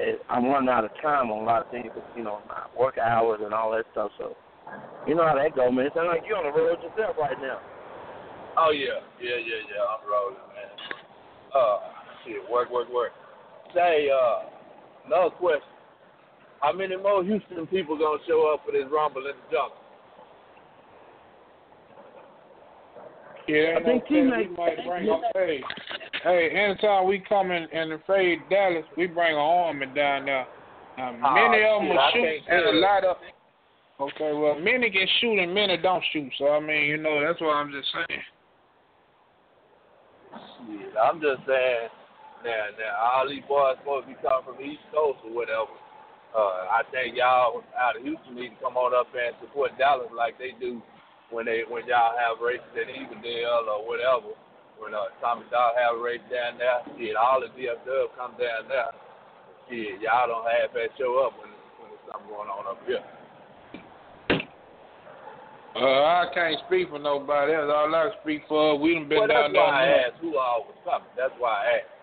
[0.00, 2.96] it, I'm running out of time on a lot of things, you know, my work
[2.96, 4.10] hours and all that stuff.
[4.18, 4.36] So
[5.06, 5.86] you know how that go, man.
[5.86, 7.60] It sounds like you're on the road yourself right now.
[8.56, 9.84] Oh yeah, yeah, yeah, yeah.
[9.92, 10.70] I'm rolling, man.
[11.54, 11.78] Uh,
[12.24, 13.12] shit, work, work, work.
[13.74, 14.48] Say, uh,
[15.06, 15.68] another question.
[16.60, 19.76] How many more Houston people gonna show up for this Rumble in the Jungle?
[23.48, 25.62] Yeah, I think no telling, teammates- might bring a hey,
[26.22, 30.46] hey, anytime we come in and afraid Dallas, we bring an army down there.
[30.98, 33.16] Um, Ah, many of them will shoot, and a lot of
[34.00, 36.30] okay, well, many can shoot and many don't shoot.
[36.38, 38.22] So I mean, you know, that's what I'm just saying.
[40.30, 41.88] Shit, I'm just saying.
[42.44, 45.76] Now, now, all these boys supposed to be coming from the East Coast or whatever.
[46.32, 50.08] Uh, I think y'all out of Houston need to come on up and support Dallas
[50.14, 50.80] like they do
[51.28, 54.32] when they when y'all have races at Evendale or whatever.
[54.80, 58.64] When uh, Tommy Dog have a race down there, shit, all the DFW come down
[58.64, 58.88] there.
[59.68, 63.04] Shit, y'all don't have that show up when when there's something going on up here.
[65.76, 67.70] Uh, I can't speak for nobody else.
[67.70, 70.00] All I speak for, we done been Well, down that's why I there.
[70.10, 71.12] asked who all was coming.
[71.14, 71.94] That's why I asked.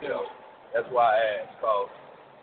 [0.00, 0.24] You know,
[0.72, 1.58] that's why I asked.
[1.60, 1.90] Cause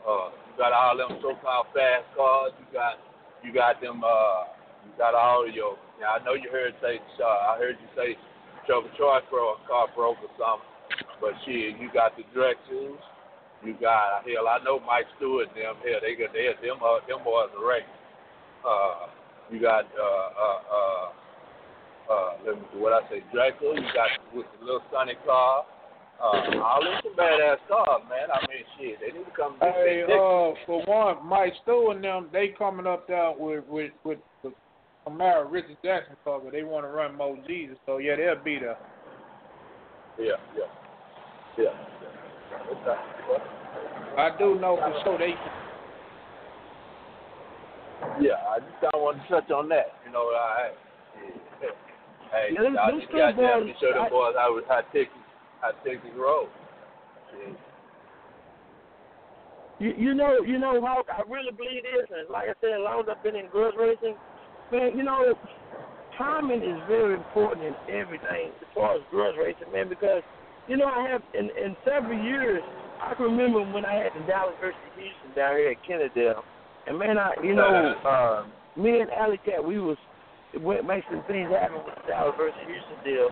[0.05, 2.51] uh, you got all them so-called fast cars.
[2.59, 2.99] You got
[3.41, 4.03] you got them.
[4.03, 4.51] Uh,
[4.85, 5.79] you got all of your.
[6.03, 6.99] Yeah, I know you heard say.
[7.17, 8.13] Uh, I heard you say
[8.69, 10.69] Trevor Troy for a car broke or something.
[11.17, 13.01] But shit, you got the Drexels.
[13.65, 14.45] You got hell.
[14.45, 15.49] I know Mike Stewart.
[15.49, 17.89] and Them hell, they got they them uh, them boys are race.
[18.61, 19.09] Uh,
[19.49, 23.73] you got uh uh uh uh let me see what I say Drexel.
[23.73, 25.65] You got with the little Sunny car.
[26.21, 28.29] Uh, all them some badass cars, man.
[28.29, 29.55] I mean, shit, they need to come.
[29.61, 34.19] Hey, uh, for one, Mike Stowe and them, they coming up there with with with
[34.43, 34.53] the
[35.09, 37.77] Camaro Richard Jackson car, but they want to run Mo Jesus.
[37.85, 38.77] So yeah, they'll be there.
[40.17, 40.63] Yeah, yeah,
[41.57, 41.69] yeah.
[42.85, 43.37] yeah.
[44.17, 45.33] I do know for sure they.
[48.21, 49.93] Yeah, I just don't want to touch on that.
[50.05, 50.71] You know, I.
[52.31, 54.81] Hey, Yeah, them- y'all them just still goddamn boys, show them I- boys how how
[54.93, 55.23] Texas
[55.61, 56.47] how Texas roll.
[57.31, 57.55] Shit.
[59.79, 62.83] You, you know, you know, Hawk, I really believe this, and like I said, as
[62.83, 64.15] long as I've been in grudge racing,
[64.71, 65.33] man, you know,
[66.17, 70.21] timing is very important in everything as far as grudge racing, man, because,
[70.67, 72.61] you know, I have, in, in several years,
[73.01, 76.43] I can remember when I had the Dallas versus Houston down here at Kennedale,
[76.87, 78.45] and man, I, you know, uh,
[78.79, 79.97] me and Alley Cat, we was,
[80.59, 83.29] went, make some things happen with the Dallas versus Houston deal,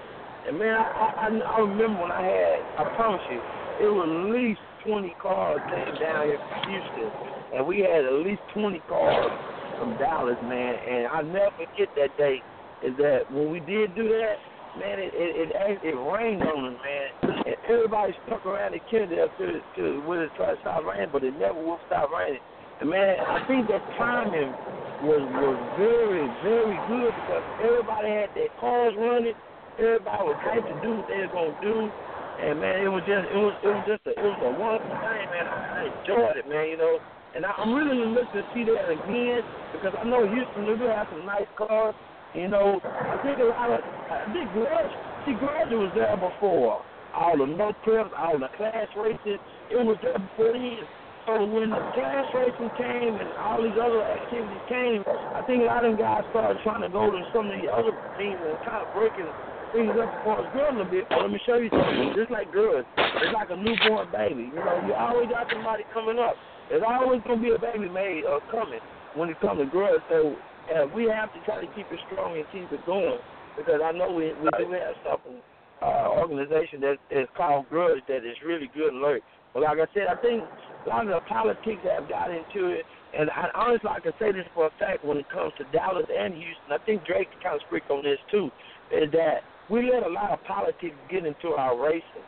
[0.47, 3.41] and man, I, I, I remember when I had, I promise you,
[3.83, 7.11] it was at least 20 cars came down here from Houston,
[7.53, 9.29] and we had at least 20 cars
[9.77, 10.75] from Dallas, man.
[10.75, 12.41] And I'll never forget that day.
[12.83, 14.37] Is that when we did do that,
[14.77, 14.99] man?
[14.99, 17.07] It it it, it rained on us, man,
[17.45, 21.09] and everybody stuck around the Kennedale up to to when it tried to stop raining,
[21.11, 22.41] but it never will stop raining.
[22.81, 24.53] And man, I think that timing
[25.01, 29.33] was was very very good because everybody had their cars running.
[29.81, 31.89] Everybody was hyped to do what they were gonna do.
[32.37, 34.97] And man, it was just it was it was just a it was a wonderful
[35.01, 35.45] thing, man.
[35.49, 36.69] I enjoyed it, man.
[36.69, 37.01] You know,
[37.37, 41.05] and I'm really looking to see that again because I know Houston they do have
[41.13, 41.93] some nice cars.
[42.33, 44.93] You know, I think a lot of I think Grudge,
[45.29, 46.81] see Grudge was there before
[47.13, 49.37] all the no trips, all the class racing.
[49.69, 50.81] It was there before then.
[51.29, 55.69] So when the class racing came and all these other activities came, I think a
[55.69, 58.57] lot of them guys started trying to go to some of the other teams and
[58.65, 59.29] kind of breaking
[59.77, 61.05] things up as far girls a bit.
[61.05, 62.17] But let me show you something.
[62.17, 64.49] Just like girls, it's like a newborn baby.
[64.49, 66.33] You know, you always got somebody coming up.
[66.69, 68.81] There's always gonna be a baby made or coming
[69.15, 70.01] when it comes to girls.
[70.09, 70.35] So
[70.73, 73.19] uh, we have to try to keep it strong and keep it going
[73.55, 75.41] because I know we we do have something
[75.81, 79.23] uh, organization that is called Grudge that is really good and alert.
[79.53, 80.43] But like I said, I think
[80.85, 82.85] a lot of the politics have got into it.
[83.17, 86.05] And I, honestly, I can say this for a fact when it comes to Dallas
[86.11, 86.71] and Houston.
[86.71, 88.51] I think Drake kind of speak on this too,
[88.91, 92.27] is that we let a lot of politics get into our racing.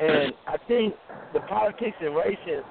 [0.00, 0.94] And I think
[1.32, 2.62] the politics in racing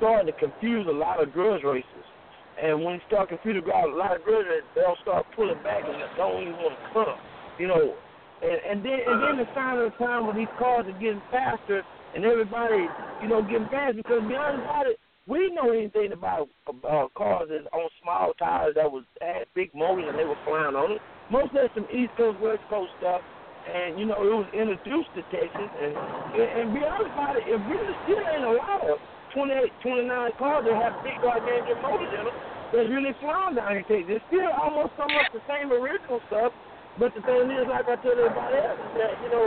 [0.00, 2.08] starting to confuse a lot of grudge racers.
[2.56, 6.00] And when you start confusing a lot of grudge racers, they'll start pulling back and
[6.16, 7.16] don't even want to come.
[7.60, 7.92] You know,
[8.40, 11.20] and, and then and then the sign of the time when these cars are getting
[11.30, 11.84] faster
[12.16, 12.88] and everybody,
[13.20, 14.96] you know, getting fast because be honest about it,
[15.28, 20.08] we know anything about about cars that on small tires that was had big motors
[20.08, 21.00] and they were flying on it.
[21.28, 23.20] Most of some East Coast, West Coast stuff.
[23.60, 25.92] And you know it was introduced to Texas, and
[26.32, 28.96] and be honest about it, it really still ain't a lot of
[29.34, 32.36] 28, 29 cars that have big gigantic motors in them
[32.70, 34.22] that's really flying down in Texas.
[34.22, 36.54] It's still almost so much the same original stuff,
[36.98, 39.46] but the thing is, like I tell everybody else, is that you know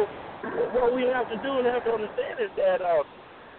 [0.75, 3.07] what we have to do and have to understand is that uh,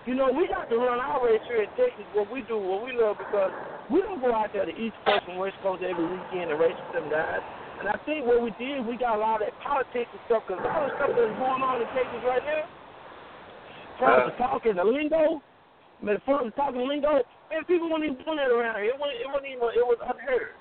[0.04, 2.04] you know we got to run our race here in Texas.
[2.12, 3.52] What we do, what we love, because
[3.88, 6.76] we don't go out there to East Coast and West Coast every weekend and race
[6.76, 7.40] with them guys.
[7.80, 10.44] And I think what we did, we got a lot of that politics and stuff,
[10.46, 12.64] because a lot of stuff that's going on in Texas right now,
[13.96, 15.40] from the talk and the lingo,
[16.04, 18.92] man, from the talking lingo, man, people weren't even doing that around here.
[18.92, 20.52] It wasn't, it wasn't even, it was unheard.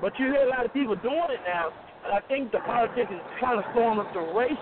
[0.00, 1.68] But you hear a lot of people doing it now,
[2.04, 4.56] and I think the politics is kind of throwing up the racing.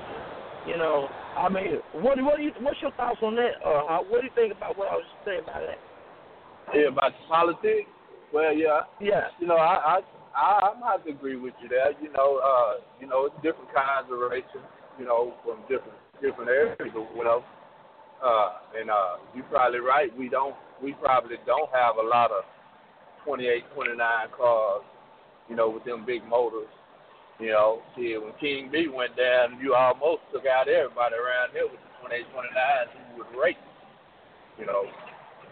[0.67, 1.07] You know,
[1.39, 3.63] I mean, what what do you what's your thoughts on that?
[3.63, 5.79] Uh, what do you think about what I was saying about that?
[6.75, 7.87] Yeah, about the politics.
[8.35, 10.03] Well, yeah, Yeah, you know, I
[10.35, 11.95] I I have to agree with you there.
[12.03, 14.67] You know, uh, you know, it's different kinds of racing.
[14.99, 17.45] You know, from different different areas or whatever.
[18.25, 18.49] Uh,
[18.79, 20.17] and uh, you're probably right.
[20.17, 22.45] We don't we probably don't have a lot of
[23.25, 23.99] 28, 29
[24.37, 24.83] cars.
[25.49, 26.69] You know, with them big motors.
[27.39, 31.69] You know, see, when King B went down, you almost took out everybody around here
[31.71, 33.57] with the 28, 29s who would race.
[34.59, 34.85] You know.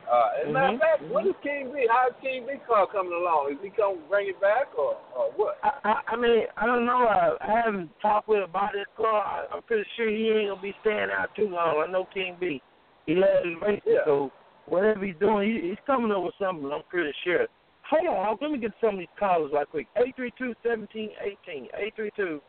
[0.05, 1.89] Uh, as a matter of fact, when is King B?
[1.89, 3.53] How's King B car coming along?
[3.53, 5.57] Is he going to bring it back or, or what?
[5.65, 7.09] I, I I mean I don't know.
[7.09, 9.25] I, I haven't talked with him about his car.
[9.25, 11.83] I, I'm pretty sure he ain't gonna be staying out too long.
[11.87, 12.61] I know King B.
[13.07, 14.05] He loves his racing, Yeah.
[14.05, 14.31] so
[14.67, 16.71] whatever he's doing, he, he's coming up with something.
[16.73, 17.47] I'm pretty sure.
[17.91, 19.87] Hold on, Hawk, let me get some of these callers right quick.
[19.97, 21.69] Eight three two seventeen eighteen.
[21.77, 22.41] Eight three two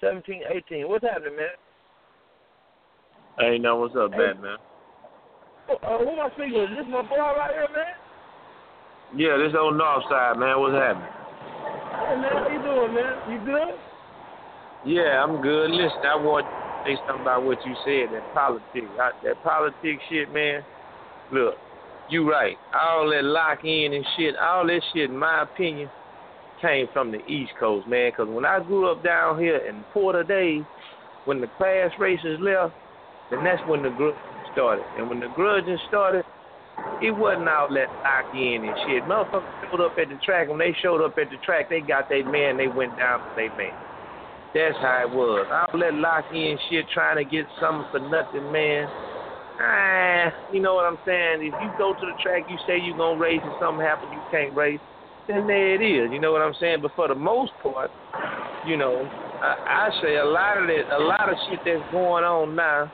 [0.00, 0.88] seventeen eighteen.
[0.88, 1.56] What's happening, man?
[3.38, 4.32] Hey, no, what's up, Hey.
[4.32, 4.56] Batman?
[5.68, 6.70] Uh, who am I speaking with?
[6.72, 7.92] Is this my boy right here, man?
[9.16, 10.60] Yeah, this old North Side, man.
[10.60, 11.12] What's happening?
[11.92, 13.14] Hey, man, how you doing, man?
[13.28, 13.76] You good?
[14.86, 15.70] Yeah, I'm good.
[15.70, 18.88] Listen, I want to say something about what you said, that politics.
[18.96, 20.64] I, that politics shit, man.
[21.32, 21.54] Look,
[22.08, 22.56] you right.
[22.72, 25.90] All that lock in and shit, all that shit, in my opinion,
[26.62, 28.10] came from the East Coast, man.
[28.10, 30.62] Because when I grew up down here in Porter Days,
[31.26, 32.72] when the class races left,
[33.30, 34.14] then that's when the grudge
[34.52, 34.84] started.
[34.96, 36.24] And when the grudging started,
[37.02, 39.04] it wasn't all that lock in and shit.
[39.04, 40.48] Motherfuckers showed up at the track.
[40.48, 42.56] When they showed up at the track, they got their man.
[42.56, 43.72] They went down to their man.
[44.54, 45.46] That's how it was.
[45.50, 48.88] All that lock in shit, trying to get something for nothing, man.
[49.60, 51.42] Ah, you know what I'm saying?
[51.42, 54.22] If you go to the track, you say you're gonna race, and something happens, you
[54.30, 54.80] can't race.
[55.26, 56.10] Then there it is.
[56.12, 56.78] You know what I'm saying?
[56.80, 57.90] But for the most part,
[58.66, 59.02] you know,
[59.42, 62.90] I, I say a lot of that, a lot of shit that's going on now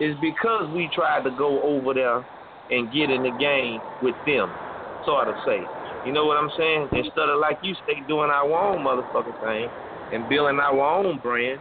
[0.00, 2.24] is because we tried to go over there
[2.70, 4.52] and get in the game with them,
[5.04, 5.60] sort of say.
[6.04, 6.88] You know what I'm saying?
[6.92, 9.68] Instead of like you say, doing our own motherfucking thing
[10.12, 11.60] and building our own brand,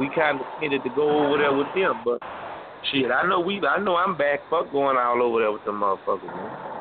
[0.00, 2.00] we kind of needed to go over there with them.
[2.04, 2.20] But
[2.90, 4.40] shit, I know we, I know I'm back.
[4.50, 6.74] Fuck going all over there with them motherfuckers, man.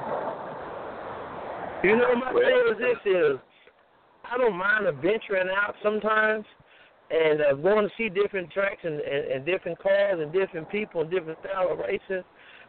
[1.83, 3.37] You know, my thing is this is,
[4.31, 6.45] I don't mind adventuring out sometimes
[7.13, 11.01] and uh, going to see different tracks and, and, and different cars and different people
[11.01, 12.25] and different style of racing.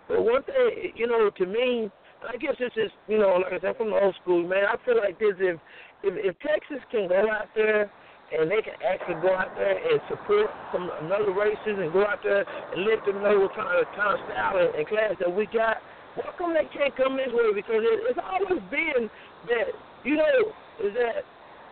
[0.07, 1.89] But one thing, you know, to me,
[2.29, 4.69] I guess this is, you know, like I said, from the old school, man.
[4.69, 5.57] I feel like this: if
[6.05, 7.89] if, if Texas can go out there
[8.33, 12.21] and they can actually go out there and support some another races and go out
[12.21, 15.33] there and let them know what kind of kind of style and, and class that
[15.33, 15.81] we got.
[16.21, 17.53] Why come they can't come this way?
[17.53, 19.09] Because it, it's always been
[19.49, 19.73] that
[20.05, 20.53] you know
[20.85, 21.25] is that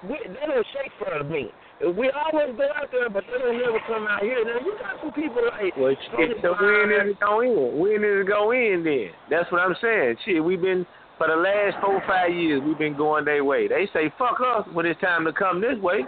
[0.08, 1.52] we, they don't shake for me.
[1.82, 4.38] We always go out there, but they don't never come out here.
[4.46, 7.74] Now you got some people like well, shit, so when is it go in?
[7.74, 9.10] When is it go in then?
[9.28, 10.14] That's what I'm saying.
[10.24, 10.86] Shit, we've been
[11.18, 13.66] for the last four five years we've been going their way.
[13.66, 16.06] They say fuck us when it's time to come this way.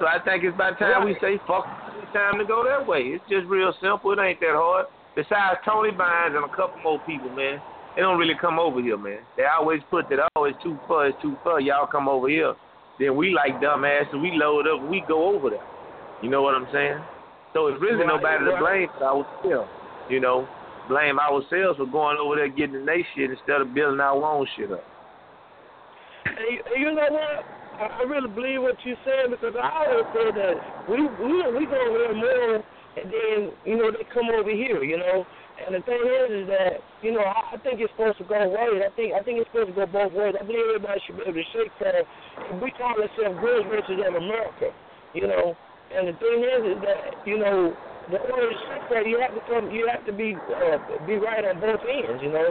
[0.00, 1.70] So I think it's about time we say fuck
[2.02, 3.14] it's time to go that way.
[3.14, 4.10] It's just real simple.
[4.10, 4.86] It ain't that hard.
[5.14, 7.62] Besides Tony Bynes and a couple more people, man,
[7.94, 9.20] they don't really come over here, man.
[9.36, 11.60] They always put that oh it's too far, it's too far.
[11.60, 12.54] Y'all come over here.
[13.02, 15.66] Then we like dumbasses, we load up, we go over there.
[16.22, 17.02] You know what I'm saying?
[17.52, 18.62] So it's really Right, nobody to right.
[18.62, 19.70] blame but ourselves.
[20.08, 20.46] You know,
[20.88, 24.70] blame ourselves for going over there getting their shit instead of building our own shit
[24.70, 24.84] up.
[26.26, 27.42] And you, know what?
[27.82, 30.54] I, really believe what you're saying because I always said that
[30.86, 32.54] we we we go over there more,
[33.02, 35.26] and then you know they come over here, you know.
[35.60, 38.80] And the thing is, is that you know I, think it's supposed to go ways.
[38.80, 40.34] I think I think it's supposed to go both ways.
[40.34, 41.92] I believe everybody should be able to shake for.
[42.58, 44.72] We call ourselves Grudge Racers of America,
[45.12, 45.54] you know.
[45.92, 47.76] And the thing is, is that you know
[48.10, 51.20] the order to shake for you have to come, you have to be uh, be
[51.20, 52.48] right on both ends, you know.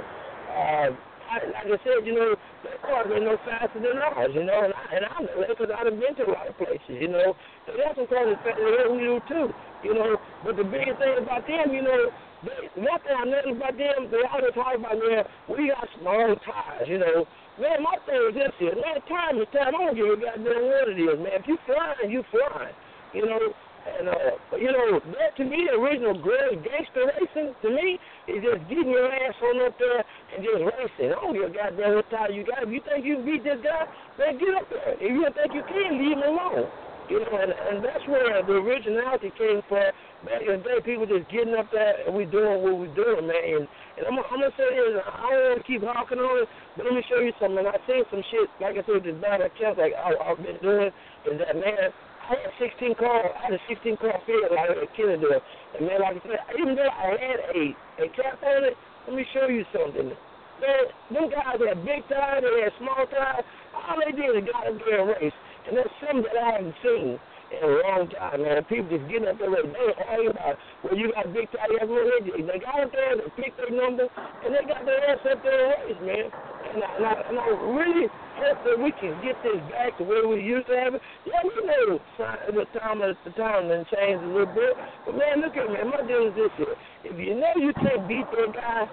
[0.54, 0.94] Uh,
[1.32, 4.68] I, like I said, you know, their cars ain't no faster than ours, you know,
[4.68, 7.36] and I, and that because I've been to a lot of places, you know.
[7.66, 9.48] So that's that's faster than we do too,
[9.84, 10.20] you know.
[10.44, 12.12] But the biggest thing about them, you know,
[12.44, 16.36] they, one thing I noticed about them, they always talk about, man, we got small
[16.42, 17.26] tires, you know.
[17.60, 19.76] Man, my thing is this here, man, time is time.
[19.76, 21.38] I don't give a goddamn what it is, man.
[21.38, 22.76] If you flying, you flying,
[23.14, 23.54] you know.
[23.82, 27.98] And uh, you know, that to me, the original great gangster racing to me
[28.30, 30.06] is just getting your ass on up there
[30.38, 31.10] and just racing.
[31.10, 32.62] I don't give a goddamn what tire you got.
[32.62, 33.90] If you think you can beat this guy,
[34.22, 35.02] then get up there.
[35.02, 36.70] If you don't think you can, leave him alone.
[37.12, 39.92] You know, and, and that's where the originality came from.
[40.24, 43.28] Back in the day, people just getting up there and we doing what we doing,
[43.28, 43.36] man.
[43.36, 43.68] And,
[44.00, 46.48] and I'm, I'm gonna say this, I don't want to keep hawking on it,
[46.80, 47.68] but let me show you something.
[47.68, 50.88] I seen some shit, like I said, this bad account, like I, I've been doing,
[51.28, 51.92] is that man.
[52.32, 55.44] I had 16 car, I had a 16 car field like a Kennedale,
[55.76, 59.20] and man, like I said, even though I had a a cap on it, let
[59.20, 60.16] me show you something.
[60.64, 63.44] Man, them guys had big tires, they had small tires.
[63.76, 65.36] All they did is got up there and race,
[65.68, 67.20] and that's something that I haven't seen
[67.52, 68.64] in a long time, man.
[68.66, 71.90] People just getting up there and they ain't about well, you got big you have
[71.92, 75.20] one they, they got up there, they picked their number, and they got their ass
[75.28, 76.28] up there and race, man.
[76.72, 78.08] And I, and I, and I really
[78.40, 81.04] hope that we can get this back to where we used to have it.
[81.28, 84.72] Yeah, we know the time the time done changed a little bit,
[85.06, 85.84] but man, look at me.
[85.84, 88.88] My deal is this here: if you know you can't beat that guy,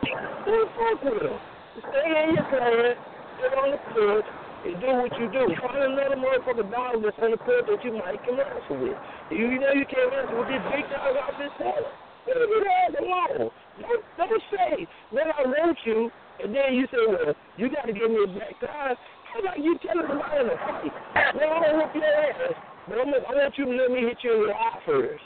[0.45, 1.39] then fuck with him.
[1.79, 2.99] Stay in your class,
[3.39, 4.27] sit on the court,
[4.65, 5.45] and do what you do.
[5.63, 8.99] Find another motherfucker dog that's on the court that you might can wrestle with.
[9.31, 11.85] If you know you can't wrestle with this big dog off this head,
[12.27, 13.51] leave your ass alone.
[13.79, 16.11] Don't, don't say, man, I want you,
[16.43, 18.99] and then you say, well, you got to give me a back tire.
[19.31, 20.95] How about you telling somebody in a fight?
[21.37, 24.19] Man, I don't whoop your ass, but I'm, I want you to let me hit
[24.25, 25.25] you in your eye first.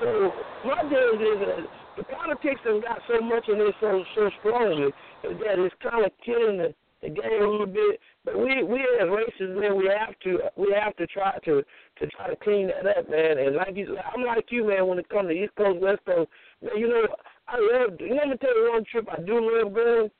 [0.00, 0.32] So
[0.64, 4.88] my deal is that the politics have got so much in it so so strongly
[5.22, 7.98] that it's kind of killing the the game a little bit.
[8.24, 11.62] But we we as racists, man, we have to we have to try to
[11.98, 13.38] to try to clean that up, man.
[13.38, 14.86] And like you, I'm like you, man.
[14.86, 16.28] When it comes to East Coast, West Coast,
[16.62, 17.06] man, you know,
[17.48, 17.98] I love.
[18.00, 20.10] You know, let me tell you one trip I do love going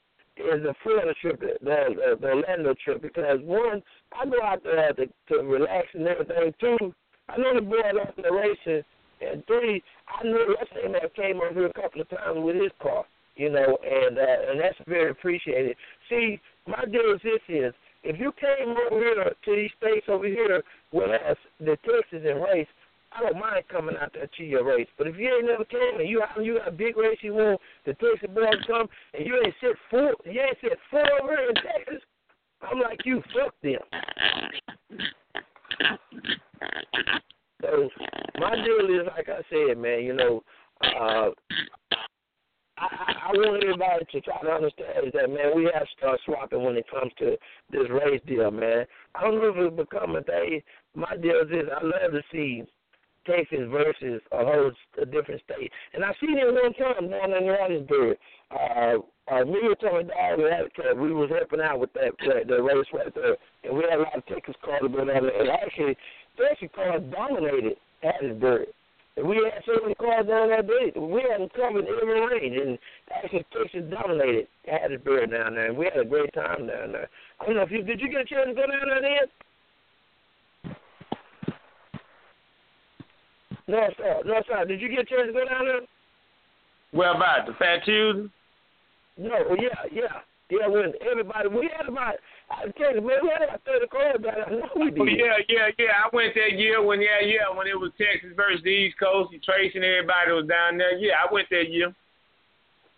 [0.41, 3.83] is the Florida trip, the, the the Orlando trip, because one,
[4.19, 6.55] I go out there to to relax and everything.
[6.61, 6.95] Two,
[7.29, 8.85] I know the boy lost the racing,
[9.21, 10.55] and three, I know
[10.93, 13.05] that came over here a couple of times with his car,
[13.41, 15.75] you know, and uh, and that's very appreciated.
[16.11, 17.73] See, my deal is this is
[18.03, 20.63] if you came over here to these states over here
[20.93, 22.69] with us, the Texas and race,
[23.13, 24.89] I don't mind coming out there to your race.
[24.99, 27.61] But if you ain't never came and you you got a big race you want
[27.87, 31.49] the Texas boys come and you ain't sit four you ain't sit four over here
[31.49, 32.03] in Texas,
[32.61, 33.81] I'm like you, fuck them.
[37.63, 37.89] So
[38.39, 40.43] my deal is like I said, man, you know,
[40.83, 41.31] uh
[42.81, 46.21] I, I want everybody to try to understand is that man, we have to start
[46.25, 47.37] swapping when it comes to
[47.71, 48.87] this race deal, man.
[49.15, 50.65] I don't know if it'll become a day.
[50.95, 52.65] My deal is this: I love to see
[53.27, 55.71] Texas versus a whole a different state.
[55.93, 58.17] And I seen it one time down in Rosensburg.
[58.51, 58.99] Uh,
[59.31, 62.87] uh, me and Tommy Dog and we was helping out with that, that the race
[62.93, 65.17] right there, and we had a lot of Texas cars going there.
[65.17, 65.97] And actually,
[66.37, 68.67] Texas cars dominated Hattiesburg.
[69.17, 70.93] We had so many cars down that day.
[70.99, 72.79] We had them covered every range, and
[73.13, 75.69] actually Texas dominated Hattiesburg down there.
[75.69, 77.09] And we had a great time down there.
[77.41, 78.01] I don't know if you did.
[78.01, 79.29] You get a chance to go down there then?
[83.69, 84.23] No, sir.
[84.25, 84.65] No, sir.
[84.65, 85.81] Did you get a chance to go down there?
[86.93, 88.31] Well, about the Fat Tuesday?
[89.19, 89.57] No.
[89.59, 90.21] Yeah, yeah.
[90.51, 92.15] Yeah, when everybody, we had about,
[92.51, 94.43] I tell you, man, we had about 30 cars down.
[94.43, 95.01] I know we did.
[95.01, 96.03] Oh, yeah, yeah, yeah.
[96.03, 99.31] I went that year when, yeah, yeah, when it was Texas versus the East Coast.
[99.47, 100.99] Trace and everybody was down there.
[100.99, 101.95] Yeah, I went that year.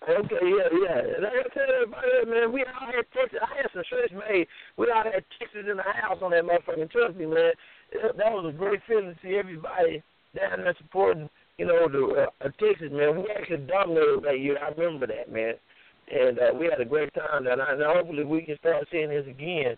[0.08, 0.98] Okay, yeah, yeah.
[1.14, 3.38] And I tell everybody, man, we all had Texas.
[3.38, 4.48] I had some shirts made.
[4.76, 6.90] We all had Texas in the house on that motherfucking.
[6.90, 7.52] Trust me, man.
[7.92, 10.02] That was a great feeling to see everybody
[10.34, 11.28] down there supporting,
[11.58, 13.22] you know, the uh, Texas man.
[13.22, 14.58] We actually dominated that year.
[14.58, 15.54] I remember that, man.
[16.12, 19.08] And uh, we had a great time, and, I, and hopefully we can start seeing
[19.08, 19.76] this again,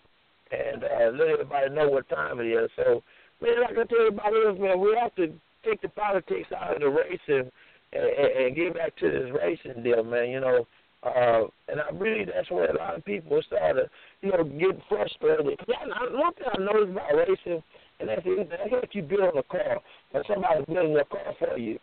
[0.51, 2.69] and uh, let everybody know what time it is.
[2.75, 3.01] So,
[3.41, 5.33] man, like I tell everybody else, man, we have to
[5.63, 7.49] take the politics out of the race and,
[7.93, 10.29] and, and get back to this racing deal, man.
[10.29, 10.67] You know,
[11.03, 13.89] uh, and I really that's where a lot of people start to,
[14.21, 15.57] you know, get frustrated.
[15.59, 17.63] Cause I, one thing I noticed about racing
[17.99, 18.21] and that's.
[18.25, 19.79] That's like you build a car,
[20.13, 21.79] and somebody's building a car for you.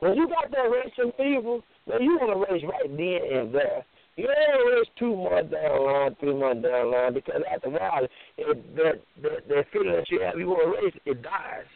[0.00, 3.84] When you got that racing fever, man, you want to race right then and there.
[4.16, 7.68] You don't race two months down the line, three months down the line, because after
[7.68, 8.04] a while,
[8.36, 11.68] it, that, that that feeling that you have, you want to race, it dies.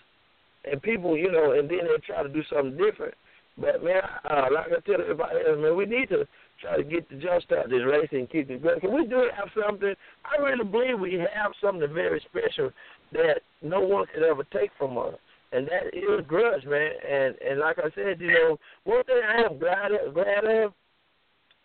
[0.64, 3.14] And people, you know, and then they try to do something different.
[3.57, 6.27] But man, uh, like I tell everybody else, man, we need to
[6.61, 8.81] try to get the jump start this race and keep it going.
[8.81, 9.95] Can we do have something?
[10.25, 12.70] I really believe we have something very special
[13.12, 15.14] that no one could ever take from us.
[15.55, 16.90] And that is grudge, man.
[17.09, 20.72] And and like I said, you know, one thing I am glad of, glad of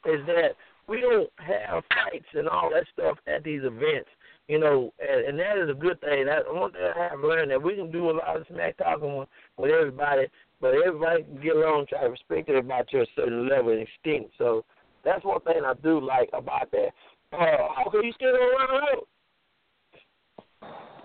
[0.05, 0.49] is that
[0.87, 4.09] we don't have fights and all that stuff at these events.
[4.47, 6.25] You know, and, and that is a good thing.
[6.25, 9.17] That one thing I have learned that we can do a lot of smack talking
[9.17, 10.27] with, with everybody,
[10.61, 14.31] but everybody can get along, try to respect everybody to a certain level and extent.
[14.37, 14.65] So
[15.03, 16.89] that's one thing I do like about that.
[17.31, 19.01] Uh, okay, you still around?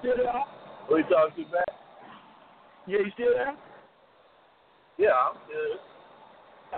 [0.01, 0.33] Still there?
[0.89, 1.74] Who you talking Matt?
[2.87, 3.57] Yeah, you still there?
[4.99, 5.81] Yeah, I'm good.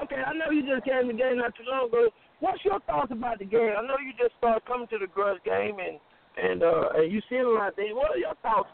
[0.05, 2.09] Okay, I know you just came to the game not too long ago.
[2.41, 3.73] What's your thoughts about the game?
[3.77, 5.99] I know you just started coming to the Grudge game and
[6.37, 7.97] and uh and you seen a lot of things.
[7.97, 8.69] What are your thoughts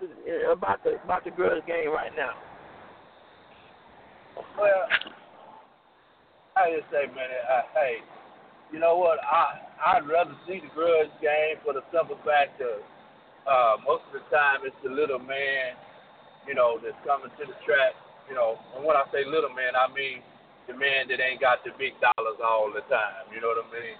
[0.51, 2.35] about the about the Grudge game right now?
[4.59, 4.83] Well,
[6.57, 8.03] I just say, man, uh, hey,
[8.73, 9.23] you know what?
[9.23, 9.63] I
[9.95, 12.83] I'd rather see the Grudge game for the simple fact of
[13.47, 15.79] uh, most of the time it's the little man,
[16.47, 17.95] you know, that's coming to the track.
[18.31, 20.23] You know, and when I say little man, I mean
[20.71, 23.27] the man that ain't got the big dollars all the time.
[23.35, 23.99] You know what I mean?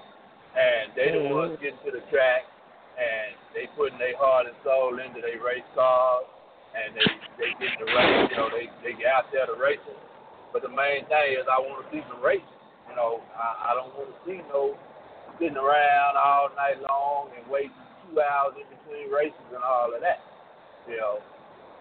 [0.53, 1.35] And they the mm-hmm.
[1.35, 2.47] ones getting to the track,
[2.95, 6.29] and they putting their heart and soul into their race cars,
[6.77, 7.09] and they
[7.41, 8.31] they get the race.
[8.31, 9.99] You know, they they get out there to race it.
[10.53, 12.61] But the main thing is I want to see some racing.
[12.93, 14.77] You know, I, I don't want to see no
[15.41, 17.73] sitting around all night long and waiting
[18.05, 20.21] two hours in between races and all of that.
[20.85, 21.25] You know,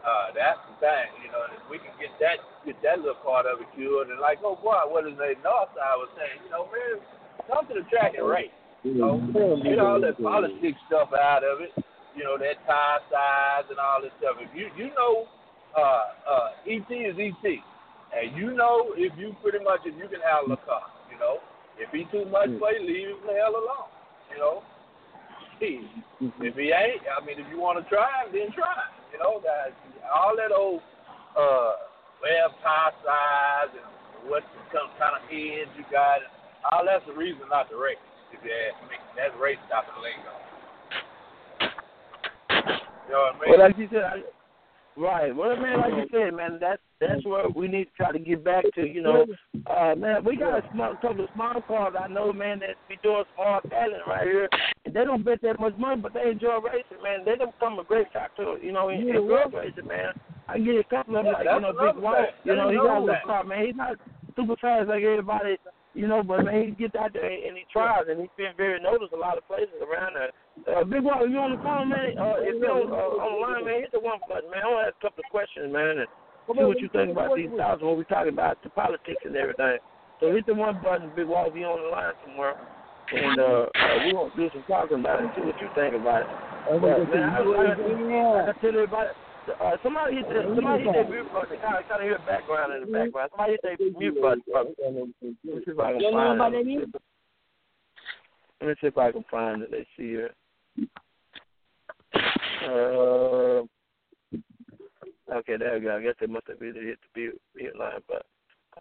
[0.01, 1.09] uh, that's the thing.
[1.21, 4.09] You know, and if we can get that get that little part of it cured,
[4.09, 6.41] and like, oh boy, what is they Northside was saying?
[6.45, 6.97] You know, man,
[7.45, 8.53] come to the track and race.
[8.81, 9.21] You know,
[9.61, 11.69] get all that politics stuff out of it.
[12.17, 14.41] You know, that tire size and all this stuff.
[14.41, 15.29] If you you know,
[15.77, 20.21] uh, uh, ET is ET, and you know if you pretty much if you can
[20.25, 20.89] handle a car.
[21.13, 21.37] You know,
[21.77, 23.89] if he too much for you, leave him the hell alone.
[24.33, 24.55] You know,
[25.61, 28.81] if he ain't, I mean, if you want to try, then try.
[29.13, 29.75] You know, that
[30.09, 30.81] all that old
[31.37, 31.73] uh,
[32.21, 34.43] web size and what
[34.73, 36.21] kind of heads you got,
[36.71, 38.01] all that's the reason not to race.
[38.31, 40.33] If you ask me, that's race stopping lingo.
[43.07, 43.49] You know what I mean?
[43.51, 44.23] Well, like you said, I,
[44.97, 45.35] right.
[45.35, 48.43] Well, man, like you said, man, that's that's what we need to try to get
[48.43, 48.87] back to.
[48.87, 49.25] You know,
[49.67, 52.97] uh, man, we got a small, couple of small cars I know, man, that be
[53.01, 54.49] doing small talent right here.
[54.85, 57.25] And they don't bet that much money, but they enjoy racing, man.
[57.25, 60.13] They don't become a great shot to, you know, in, in road racing, man.
[60.47, 62.27] I get a couple of them, like, you know, Big Walt.
[62.43, 63.65] You know, he got a little car, man.
[63.65, 63.97] He's not
[64.35, 65.57] super fast like everybody,
[65.93, 68.79] you know, but man, he gets out there and he tries, and he's been very
[68.79, 70.31] noticed a lot of places around there.
[70.63, 72.15] Uh, Big Walt, you on the phone, man?
[72.15, 74.63] Uh, if you're on, uh, on the line, man, hit the one button, man.
[74.63, 76.07] I want to ask a couple of questions, man, and
[76.47, 79.83] see what you think about these thousands when we're talking about the politics and everything.
[80.23, 82.55] So hit the one button, Big Walt, if you're on the line somewhere,
[83.11, 85.67] and uh, uh, we want to do some talking about it and see what you
[85.75, 86.31] think about it.
[86.71, 89.11] But, man, I, I, I tell everybody.
[89.59, 91.55] Uh, somebody hit the, somebody hit that mute button.
[91.55, 93.29] Of, kind of hear background in the background.
[93.31, 94.41] Somebody hit that mute button.
[94.51, 94.65] Let
[95.07, 96.01] me see if I can
[96.37, 96.89] find it.
[98.61, 99.69] Let me see if I can find it.
[99.71, 100.31] Let's see here.
[102.63, 103.63] Uh,
[105.33, 105.97] okay, there we go.
[105.97, 108.25] I guess they must have either hit the mute, mute line, but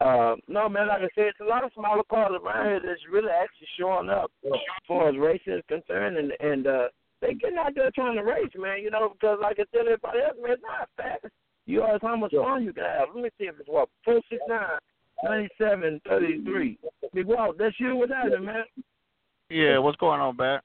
[0.05, 0.89] um, no, man.
[0.89, 4.09] Like I said, it's a lot of smaller cars around here that's really actually showing
[4.09, 4.53] up as
[4.87, 6.89] far as racing is concerned, and and uh,
[7.21, 8.83] they getting out there trying to race, man.
[8.83, 11.33] You know, because like I tell everybody else, man, it's not fast.
[11.67, 13.09] You ask how much fun you can have.
[13.15, 14.79] Let me see if it's what four six nine
[15.23, 16.79] ninety seven thirty three.
[17.15, 17.97] Big Walt, that's you.
[17.97, 18.65] What's happening, man?
[19.49, 20.63] Yeah, what's going on, Bat?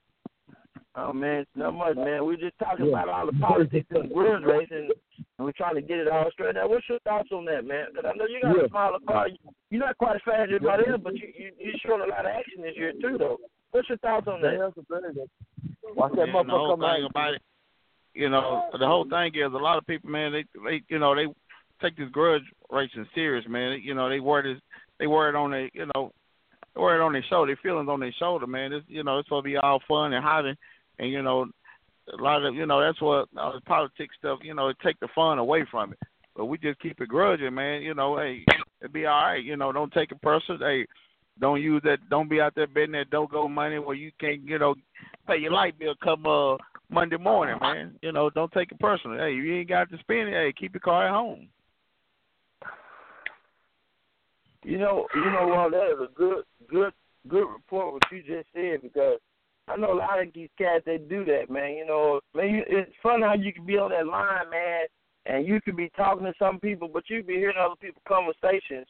[0.98, 2.26] Oh man, it's not much, man.
[2.26, 4.90] We're just talking about all the politics and grudge racing,
[5.38, 6.70] and we're trying to get it all straightened out.
[6.70, 7.88] What's your thoughts on that, man?
[7.92, 8.64] Because I know you got Yeah.
[8.64, 9.28] a smaller car.
[9.70, 12.26] You're not quite as fast as everybody else, but you you you're showing a lot
[12.26, 13.40] of action this year too, though.
[13.72, 14.74] What's your thoughts on that?
[15.96, 17.42] Watch that And the whole motherfucker come thing about it,
[18.14, 20.32] you know, the whole thing is a lot of people, man.
[20.32, 21.26] They, they, you know, they
[21.82, 23.80] take this grudge racing serious, man.
[23.84, 24.62] You know, they wear this,
[25.00, 26.12] they wear it on their, you know,
[26.74, 28.72] they wear it on their shoulder, their feelings on their shoulder, man.
[28.72, 30.58] It's, you know, it's supposed to be all fun and hot, and,
[31.00, 31.46] and you know,
[32.18, 35.00] a lot of, you know, that's what all the politics stuff, you know, it take
[35.00, 36.00] the fun away from it.
[36.36, 37.82] But we just keep it grudging, man.
[37.82, 38.44] You know, hey,
[38.82, 39.44] it'll be all right.
[39.44, 40.60] You know, don't take it personal.
[40.60, 40.86] Hey,
[41.40, 41.98] don't use that.
[42.10, 44.76] Don't be out there betting that don't go money where you can't, you know,
[45.28, 46.58] pay your light bill come uh
[46.90, 47.96] Monday morning, man.
[48.02, 49.18] You know, don't take it personal.
[49.18, 50.34] Hey, you ain't got to spend it.
[50.34, 51.48] Hey, keep your car at home.
[54.64, 55.72] You know, you know what?
[55.72, 56.92] That is a good, good,
[57.28, 59.20] good report what you just said because
[59.68, 61.74] I know a lot of these cats they do that, man.
[61.74, 64.86] You know, man, you, it's fun how you can be on that line, man,
[65.26, 68.88] and you could be talking to some people, but you be hearing other people's conversations.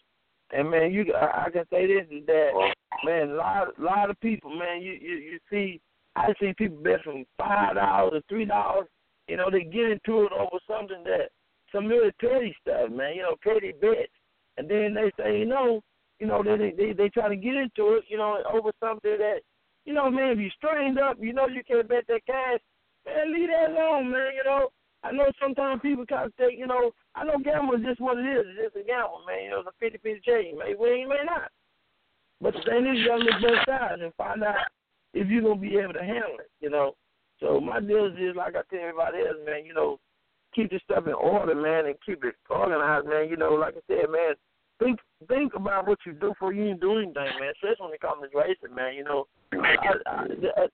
[0.52, 2.70] And man, you, I, I can say this is that, oh.
[3.04, 5.82] man, a lot, a lot of people, man, you, you, you see,
[6.16, 8.88] I see people bet from five dollars to three dollars.
[9.28, 11.30] You know, they get into it over something that
[11.72, 13.16] some really petty stuff, man.
[13.16, 14.12] You know, petty bets
[14.58, 15.82] and then they say, you know,
[16.20, 19.40] you know, they they they try to get into it, you know, over something that,
[19.86, 22.60] you know, man, if you strained up, you know, you can't bet that cash,
[23.06, 24.32] man, leave that alone, man.
[24.36, 24.70] You know,
[25.06, 28.18] I know sometimes people kind of think, you know, I know gambling is just what
[28.18, 28.46] it is.
[28.50, 29.46] It's just a gamble, man.
[29.46, 30.50] You know, it's a fifty fifty chance.
[30.50, 31.54] You may win, may not.
[32.42, 34.66] But the thing is, you gotta look both sides and find out
[35.14, 36.50] if you're gonna be able to handle it.
[36.60, 36.98] You know.
[37.40, 39.66] So my deal is, like I tell everybody else, man.
[39.66, 40.00] You know,
[40.56, 43.30] keep this stuff in order, man, and keep it organized, man.
[43.30, 44.34] You know, like I said, man,
[44.80, 47.54] think think about what you do before you even do anything, man.
[47.54, 48.96] Especially when it comes to racing, man.
[48.96, 50.66] You know, I, I,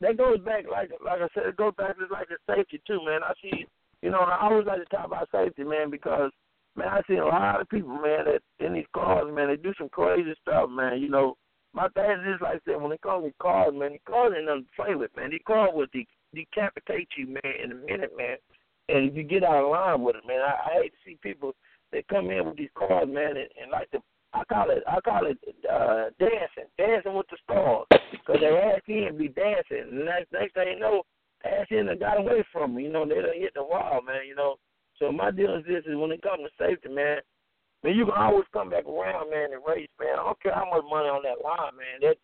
[0.00, 3.00] that, goes back, like like I said, it goes back to like the safety too,
[3.04, 3.20] man.
[3.22, 3.66] I see,
[4.02, 6.30] you know, I always like to talk about safety, man, because
[6.76, 9.72] man, I see a lot of people, man, that in these cars, man, they do
[9.78, 11.00] some crazy stuff, man.
[11.00, 11.36] You know,
[11.72, 14.64] my thing is like said, when it comes to cars, man, these cars ain't nothing
[14.64, 15.30] to play with, man.
[15.30, 18.36] These cars will de- decapitate you, man, in a minute, man.
[18.88, 21.18] And if you get out of line with it, man, I, I hate to see
[21.22, 21.54] people
[21.92, 24.00] that come in with these cars, man, and, and like the
[24.32, 28.82] I call it I call it uh dancing, dancing with the stars, because they ass
[28.86, 31.02] in be dancing, and next next thing you know,
[31.44, 34.26] ass in done got away from me, you know, they done hit the wall, man,
[34.28, 34.56] you know.
[34.98, 37.18] So my deal is this: is when it comes to safety, man,
[37.82, 40.14] man, you can always come back around, man, and race, man.
[40.14, 41.98] I don't care how much money on that line, man.
[42.02, 42.16] That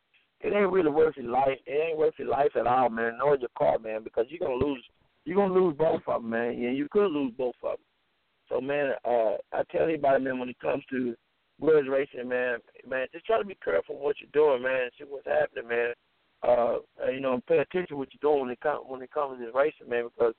[0.47, 1.59] it ain't really worth your life.
[1.67, 4.65] It ain't worth your life at all, man, nor your car, man, because you're gonna
[4.65, 4.85] lose.
[5.25, 6.59] You're gonna lose both of them, man.
[6.59, 7.87] Yeah, you could lose both of them.
[8.49, 11.17] So, man, uh, I tell anybody, man, when it comes to
[11.61, 14.91] grudge racing, man, man, just try to be careful what you're doing, man.
[14.99, 15.93] See what's happening, man.
[16.47, 19.11] Uh, uh, you know, pay attention to what you're doing when it comes when it
[19.11, 20.35] comes to racing, man, because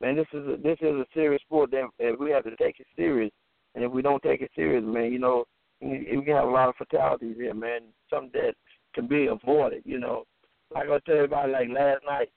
[0.00, 2.86] man, this is a, this is a serious sport and we have to take it
[2.96, 3.32] serious.
[3.74, 5.44] And if we don't take it serious, man, you know,
[5.80, 7.80] we can have a lot of fatalities here, man.
[8.10, 8.54] Something that
[8.94, 10.24] can be avoided, you know.
[10.74, 12.30] like I tell about like last night,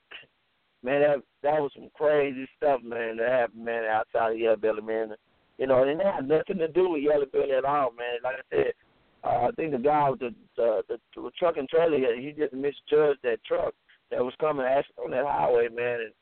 [0.82, 4.82] man, that that was some crazy stuff, man, that happened, man, outside of Yellow Belly,
[4.82, 5.14] man.
[5.58, 8.18] You know, and it had nothing to do with Yellow Belly at all, man.
[8.22, 8.72] Like I said,
[9.22, 13.20] uh, I think the guy with the the, the, truck and trailer, he just misjudged
[13.22, 13.72] that truck
[14.10, 16.12] that was coming on that highway, man, and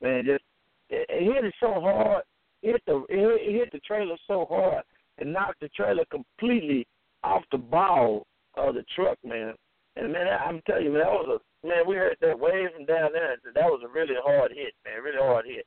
[0.00, 0.44] man, it just
[0.90, 2.22] it, it hit it so hard,
[2.62, 4.84] it hit the it, it hit the trailer so hard,
[5.18, 6.86] and knocked the trailer completely
[7.24, 8.26] off the ball
[8.56, 9.54] of the truck, man.
[9.96, 11.84] And man, I'm telling you, man, that was a man.
[11.86, 13.36] We heard that way from down there.
[13.54, 15.02] That was a really hard hit, man.
[15.02, 15.66] Really hard hit.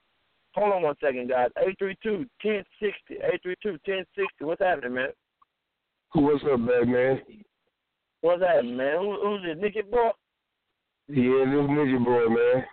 [0.56, 1.50] Hold on one second, guys.
[1.60, 3.16] Eight three two ten sixty.
[3.22, 4.46] Eight three two ten sixty.
[4.46, 5.10] What's happening, man?
[6.14, 7.22] What's up, man, man?
[8.22, 8.98] What's happening, man?
[9.00, 10.12] Who, who's this, Nicky Boy?
[11.10, 12.64] Yeah, this Nicky Boy, man.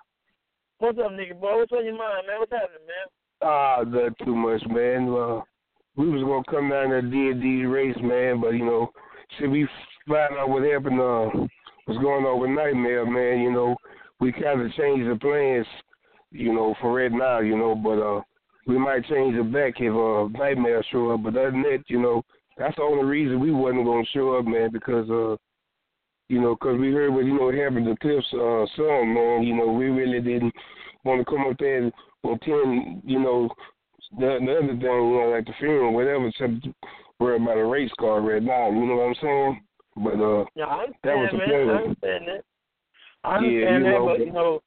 [0.78, 1.58] What's up, Nicky Boy?
[1.58, 2.38] What's on your mind, man?
[2.38, 3.08] What's happening, man?
[3.42, 5.08] Ah, not too much, man.
[5.08, 5.40] Uh,
[5.96, 8.92] we was gonna come down to D and D race, man, but you know,
[9.38, 9.66] should we
[10.06, 11.00] find out what happened?
[11.00, 11.46] Uh,
[11.86, 13.40] what's going on with Nightmare, man?
[13.40, 13.76] You know,
[14.20, 15.66] we kind of changed the plans,
[16.32, 18.20] you know, for right now, you know, but uh,
[18.66, 21.22] we might change it back if uh Nightmare show up.
[21.22, 22.22] But other than that, you know,
[22.56, 25.36] that's the only reason we wasn't gonna show up, man, because uh,
[26.28, 29.42] you know, because we heard what you know happened to Cliff's uh, son, man.
[29.42, 30.54] You know, we really didn't
[31.04, 31.92] want to come up there and
[32.24, 33.48] attend, you know,
[34.18, 36.68] the, the other thing, you know, like the funeral, whatever, except
[37.18, 38.70] worry about a race car right now.
[38.70, 39.64] You know what I'm saying?
[39.96, 41.68] But uh, yeah, I that was understand, the man.
[41.68, 42.44] I understand that.
[43.24, 44.60] I Yeah, understand you that, know, but- you know,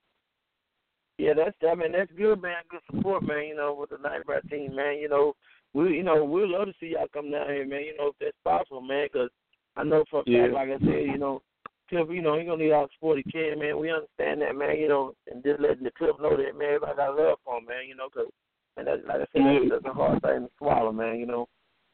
[1.18, 2.55] yeah, that's I mean that's good, man.
[2.70, 3.47] Good support, man.
[3.47, 4.97] You know, with the Nightmare team, man.
[4.97, 5.34] You know,
[5.74, 7.84] we you know we'd love to see y'all come down here, man.
[7.86, 9.07] You know, if that's possible, man.
[9.11, 9.30] Because
[9.76, 10.43] I know for a Yeah.
[10.43, 11.41] fact, like I said, you know,
[11.89, 13.78] Cliff, you know, he gonna need all the support he can, man.
[13.78, 14.78] We understand that, man.
[14.78, 16.76] You know, and just letting the Cliff know that, man.
[16.76, 17.88] Everybody got love for him, man.
[17.88, 18.32] You know, because
[18.78, 21.20] and that's, like I said, that's, that's a hard thing to swallow, man.
[21.20, 21.47] You know,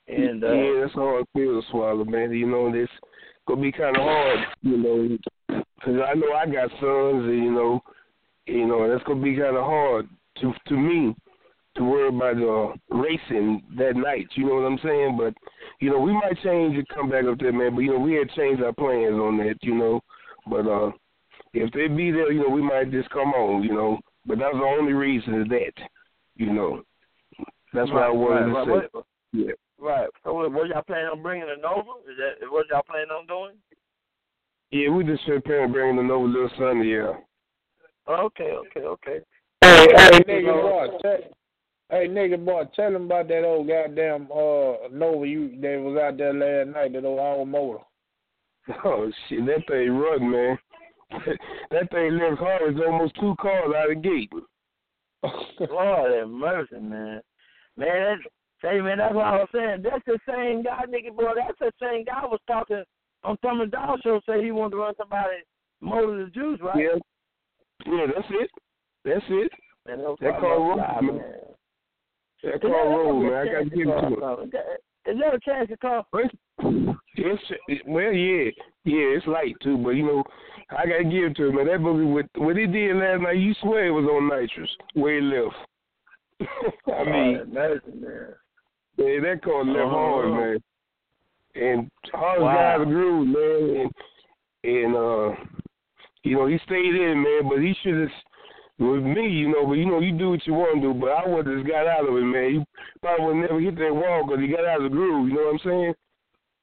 [0.07, 2.31] and uh, yeah, that's a hard pill to swallow, man.
[2.31, 2.89] You know, this
[3.47, 5.17] gonna be kind of hard, you know,
[5.47, 7.81] because I know I got sons, and you know,
[8.51, 10.07] you know, that's gonna be kind of hard
[10.41, 11.15] to to me
[11.75, 14.27] to worry about uh, racing that night.
[14.35, 15.17] You know what I'm saying?
[15.17, 15.33] But
[15.79, 17.75] you know, we might change and come back up there, man.
[17.75, 20.01] But you know, we had changed our plans on that, you know.
[20.49, 20.91] But uh,
[21.53, 23.99] if they be there, you know, we might just come on, you know.
[24.25, 25.73] But that's the only reason is that,
[26.35, 26.83] you know.
[27.73, 28.83] That's what I wanted right, to right.
[28.83, 28.89] say.
[28.91, 29.53] What- Yeah.
[29.79, 30.07] Right.
[30.23, 31.97] So what, y'all planning on bringing a Nova?
[32.07, 33.55] Is that what y'all planning on doing?
[34.69, 37.13] Yeah, we just should plan on bringing the Nova Little Sunday, yeah.
[38.11, 39.19] Okay, okay, okay.
[39.61, 41.17] Hey, hey, nigga know- boy, tell,
[41.89, 46.17] hey, nigga boy, tell him about that old goddamn uh Nova you that was out
[46.17, 47.83] there last night, that old old motor.
[48.85, 50.57] Oh shit, that thing run, man.
[51.71, 54.31] that thing left It's almost two cars out of the gate.
[55.69, 57.21] Lord have mercy, man.
[57.77, 58.21] Man, that's,
[58.61, 59.83] say, man, that's what I was saying.
[59.83, 61.31] That's the same guy, nigga, boy.
[61.35, 62.83] That's the same guy I was talking
[63.23, 64.19] on Thomas Dow show.
[64.27, 65.37] Say he wanted to run somebody
[65.81, 66.77] motor the juice, right?
[66.77, 66.99] Yeah.
[67.85, 68.49] Yeah, that's it.
[69.05, 69.51] That's it.
[69.87, 71.21] Man, that, car roll, man.
[72.43, 73.33] That car roll, man.
[73.33, 74.51] I gotta give it to him.
[75.07, 76.05] Is there a chance to call?
[77.17, 77.37] Yes,
[77.87, 78.51] well, yeah,
[78.85, 80.23] yeah, it's light too, but you know,
[80.69, 81.65] I gotta give it to him, man.
[81.67, 85.15] That boogie, what what he did last night, you swear it was on nitrous where
[85.15, 85.55] he left.
[86.87, 88.33] I mean, Lord have man.
[88.97, 89.89] Yeah, that car left Oh.
[89.89, 90.57] hard, man.
[91.55, 92.77] And hard Wow.
[92.77, 93.91] guys grew, man.
[94.63, 95.35] And, and uh,
[96.23, 97.49] you know, he stayed in, man.
[97.49, 98.09] But he should have.
[98.79, 100.99] With me, you know, but you know, you do what you want to do.
[100.99, 102.49] But I would have just got out of it, man.
[102.51, 102.65] He
[102.99, 105.29] probably would never hit that wall because he got out of the groove.
[105.29, 105.93] You know what I'm saying?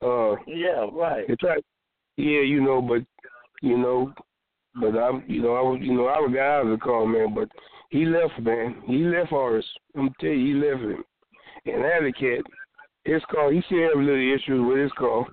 [0.03, 1.25] Uh, Yeah, right.
[1.29, 1.63] it's like,
[2.17, 3.03] yeah, you know, but
[3.63, 4.13] you know,
[4.81, 7.07] but I, you know, I was, you know, I would got out of the car,
[7.07, 7.35] man.
[7.35, 7.49] But
[7.91, 8.83] he left, man.
[8.87, 9.65] He left Horace.
[9.97, 11.05] I'm tell you, he left him.
[11.67, 12.13] And Alley
[13.05, 15.25] his car, he still have little issues with his car,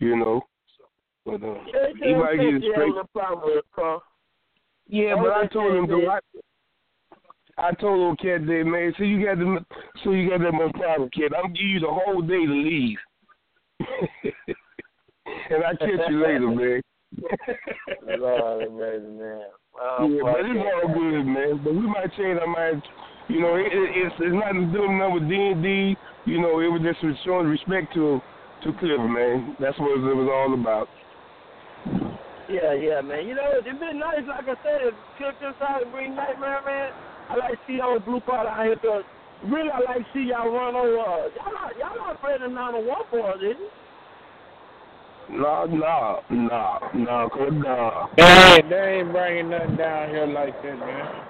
[0.00, 0.42] you know.
[1.24, 2.88] But uh, Yeah, he might get it straight.
[2.94, 4.00] no problem with the car.
[4.88, 5.98] Yeah, Oh, but I told him it, to.
[6.02, 6.18] yeah.
[7.58, 8.92] I, I told old cat there, man.
[8.98, 9.64] So you got the,
[10.02, 11.32] so you got that much problem, kid.
[11.34, 12.98] I'm give you the whole day to leave.
[15.50, 16.80] and I catch you later, man.
[18.18, 19.42] Lord have mercy, man.
[19.80, 20.88] Oh, yeah, but it's that.
[20.88, 21.60] all good, man.
[21.62, 22.82] But we might change our mind.
[23.28, 25.96] You know, it, it, it's it's nothing to do nothing with D and D.
[26.24, 28.20] You know, it was just showing respect to
[28.64, 29.56] to Cliff, man.
[29.60, 30.88] That's what it was all about.
[32.50, 33.26] Yeah, yeah, man.
[33.26, 36.90] You know, it'd been nice, like I said, if Cliff decided to bring Nightmare, man.
[37.30, 39.04] I like to see y'all blue part out here, because
[39.46, 40.98] really I like to see y'all run over.
[40.98, 43.68] Uh, y'all not, y'all not afraid of 901 for us, is you?
[45.38, 48.08] No, no, no, no, good no.
[48.18, 51.22] They ain't, they ain't bringing nothing down here like that, man.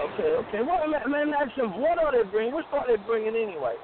[0.00, 0.62] Okay, okay.
[0.62, 2.54] What, man, man, ask them, what are they bringing?
[2.54, 3.74] Which car they bringing anyway?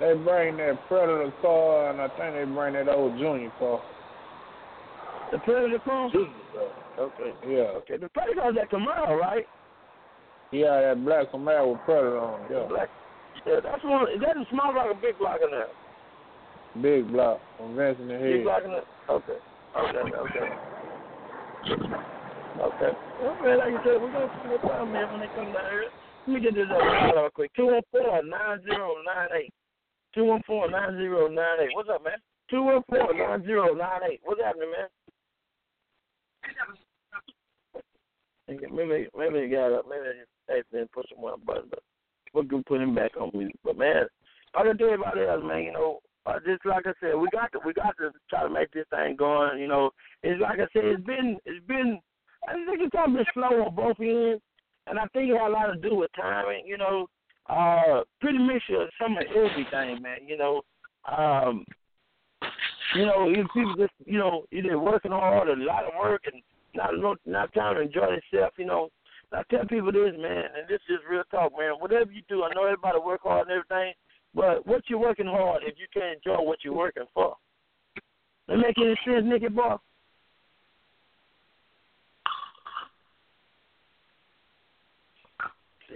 [0.00, 3.80] They bring that Predator car, and I think they bring that old Junior car.
[5.30, 6.10] The Predator Chrome?
[6.98, 7.32] Okay.
[7.46, 7.78] Yeah.
[7.82, 9.44] Okay, the Predator Predator's that Camaro, right?
[10.52, 12.50] Yeah, that black Camaro with Predator on it.
[12.50, 12.68] Yeah.
[12.68, 12.88] Black.
[13.46, 14.10] Yeah, that's one.
[14.10, 15.68] Is that a small block or big block in there?
[16.82, 18.44] Big block from Vincent and Big Head.
[18.44, 18.86] block in there.
[19.10, 19.38] Okay.
[19.74, 19.98] Okay.
[19.98, 20.54] Okay.
[22.62, 22.92] Okay.
[23.22, 25.70] Well, man, like you said, we're gonna see what's up, man, when they come down
[25.70, 25.90] here.
[26.26, 27.50] Let me get this other call real quick.
[27.54, 29.52] Two one four nine zero nine eight.
[30.14, 31.74] Two one four nine zero nine eight.
[31.74, 32.18] What's up, man?
[32.48, 34.20] Two one four nine zero nine eight.
[34.22, 34.88] What's happening, man?
[38.46, 39.86] Maybe maybe he got up.
[39.88, 40.04] Maybe
[40.46, 41.80] they didn't push him one button, but
[42.32, 43.58] we're gonna put him back on mute.
[43.64, 44.04] But man,
[44.54, 45.62] I can tell you about else, man.
[45.62, 48.50] You know, uh, just like I said, we got to we got to try to
[48.50, 49.58] make this thing going.
[49.58, 49.90] You know,
[50.22, 51.98] it's like I said, it's been it's been
[52.46, 54.42] I think it's kind of been slow on both ends,
[54.86, 56.66] and I think it had a lot to do with timing.
[56.66, 57.08] You know,
[57.48, 60.26] uh, pretty mixture of some of everything, man.
[60.26, 60.62] You know,
[61.10, 61.64] um,
[62.94, 66.42] you know, you people just you know either working hard, a lot of work, and
[66.74, 68.54] not no, not time to enjoy themselves.
[68.56, 68.88] You know,
[69.32, 71.74] I tell people this, man, and this is real talk, man.
[71.78, 73.94] Whatever you do, I know everybody work hard and everything,
[74.34, 77.36] but what you're working hard if you can't enjoy what you're working for?
[78.48, 79.76] That make any sense, Nicky boy?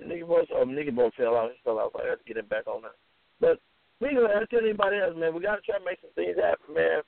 [0.09, 1.51] Nicky boy, oh, Nicky boy fell out.
[1.53, 1.93] He fell out.
[2.03, 2.97] I have to get him back on that.
[3.41, 3.61] But
[4.07, 6.75] anyway, I tell anybody else, man, we got to try to make some things happen,
[6.75, 7.01] man.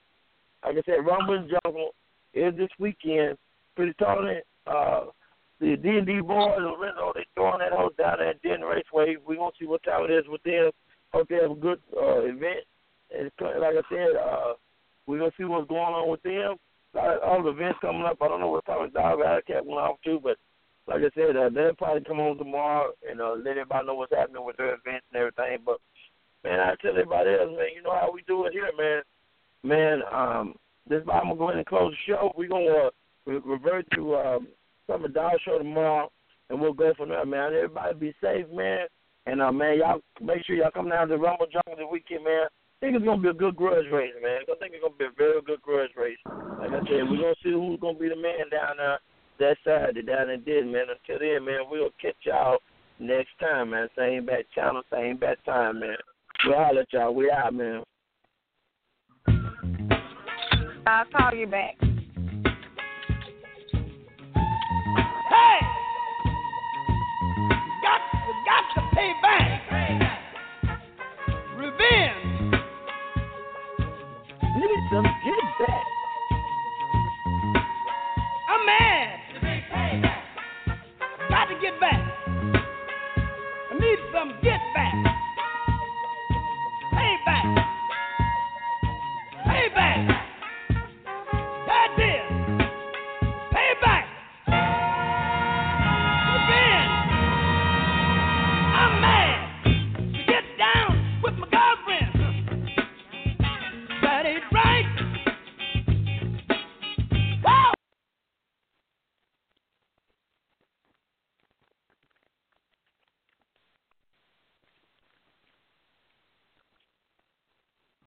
[0.65, 1.95] Like I said, Rumble and Jungle
[2.35, 3.39] is this weekend.
[3.75, 4.45] Pretty tolerant.
[4.67, 5.07] Uh,
[5.61, 8.61] the D and D boys in Lorenzo, they throwing that house down there at Den
[8.61, 9.17] Raceway.
[9.27, 10.71] We gonna see what time it is with them.
[11.13, 12.65] Hope they have a good uh, event.
[13.17, 14.53] And like I said, uh,
[15.07, 16.57] we're gonna see what's going on with them.
[16.95, 18.19] All the events coming up.
[18.21, 20.37] I don't know what time dog cat went off too, but
[20.87, 24.15] like I said, uh, they'll probably come on tomorrow and uh, let everybody know what's
[24.15, 25.59] happening with their events and everything.
[25.65, 25.79] But
[26.45, 29.03] man, I tell everybody else, man, you know how we do it here, man.
[29.63, 30.55] Man, um,
[30.89, 32.33] this I'm gonna go ahead and close the show.
[32.37, 32.91] We're gonna uh,
[33.27, 34.49] re- revert to um,
[34.87, 36.11] some of Dog Show tomorrow,
[36.49, 37.55] and we'll go from there, man.
[37.55, 38.87] Everybody be safe, man.
[39.27, 42.47] And uh, man, y'all make sure y'all come down to Rumble Jungle this weekend, man.
[42.49, 44.41] I think it's gonna be a good grudge race, man.
[44.49, 46.19] I think it's gonna be a very good grudge race.
[46.25, 48.99] Like I said, we're gonna see who's gonna be the man down there
[49.41, 50.87] that Saturday down in Denton, man.
[50.91, 52.59] Until then, man, we'll catch y'all
[52.99, 53.89] next time, man.
[53.97, 55.97] Same bad channel, same bad time, man.
[56.47, 57.15] We'll holler at y'all.
[57.15, 57.83] We out, man.
[60.87, 61.77] I'll call you back.
[65.29, 65.61] Hey!
[67.83, 68.01] Got,
[68.45, 69.61] got to pay back.
[71.57, 72.55] Revenge.
[74.57, 75.85] Need some get back.
[78.49, 79.10] I'm mad
[81.81, 82.01] back.
[82.29, 84.95] I need some get back.
[86.93, 87.67] Payback.
[89.47, 90.20] Payback.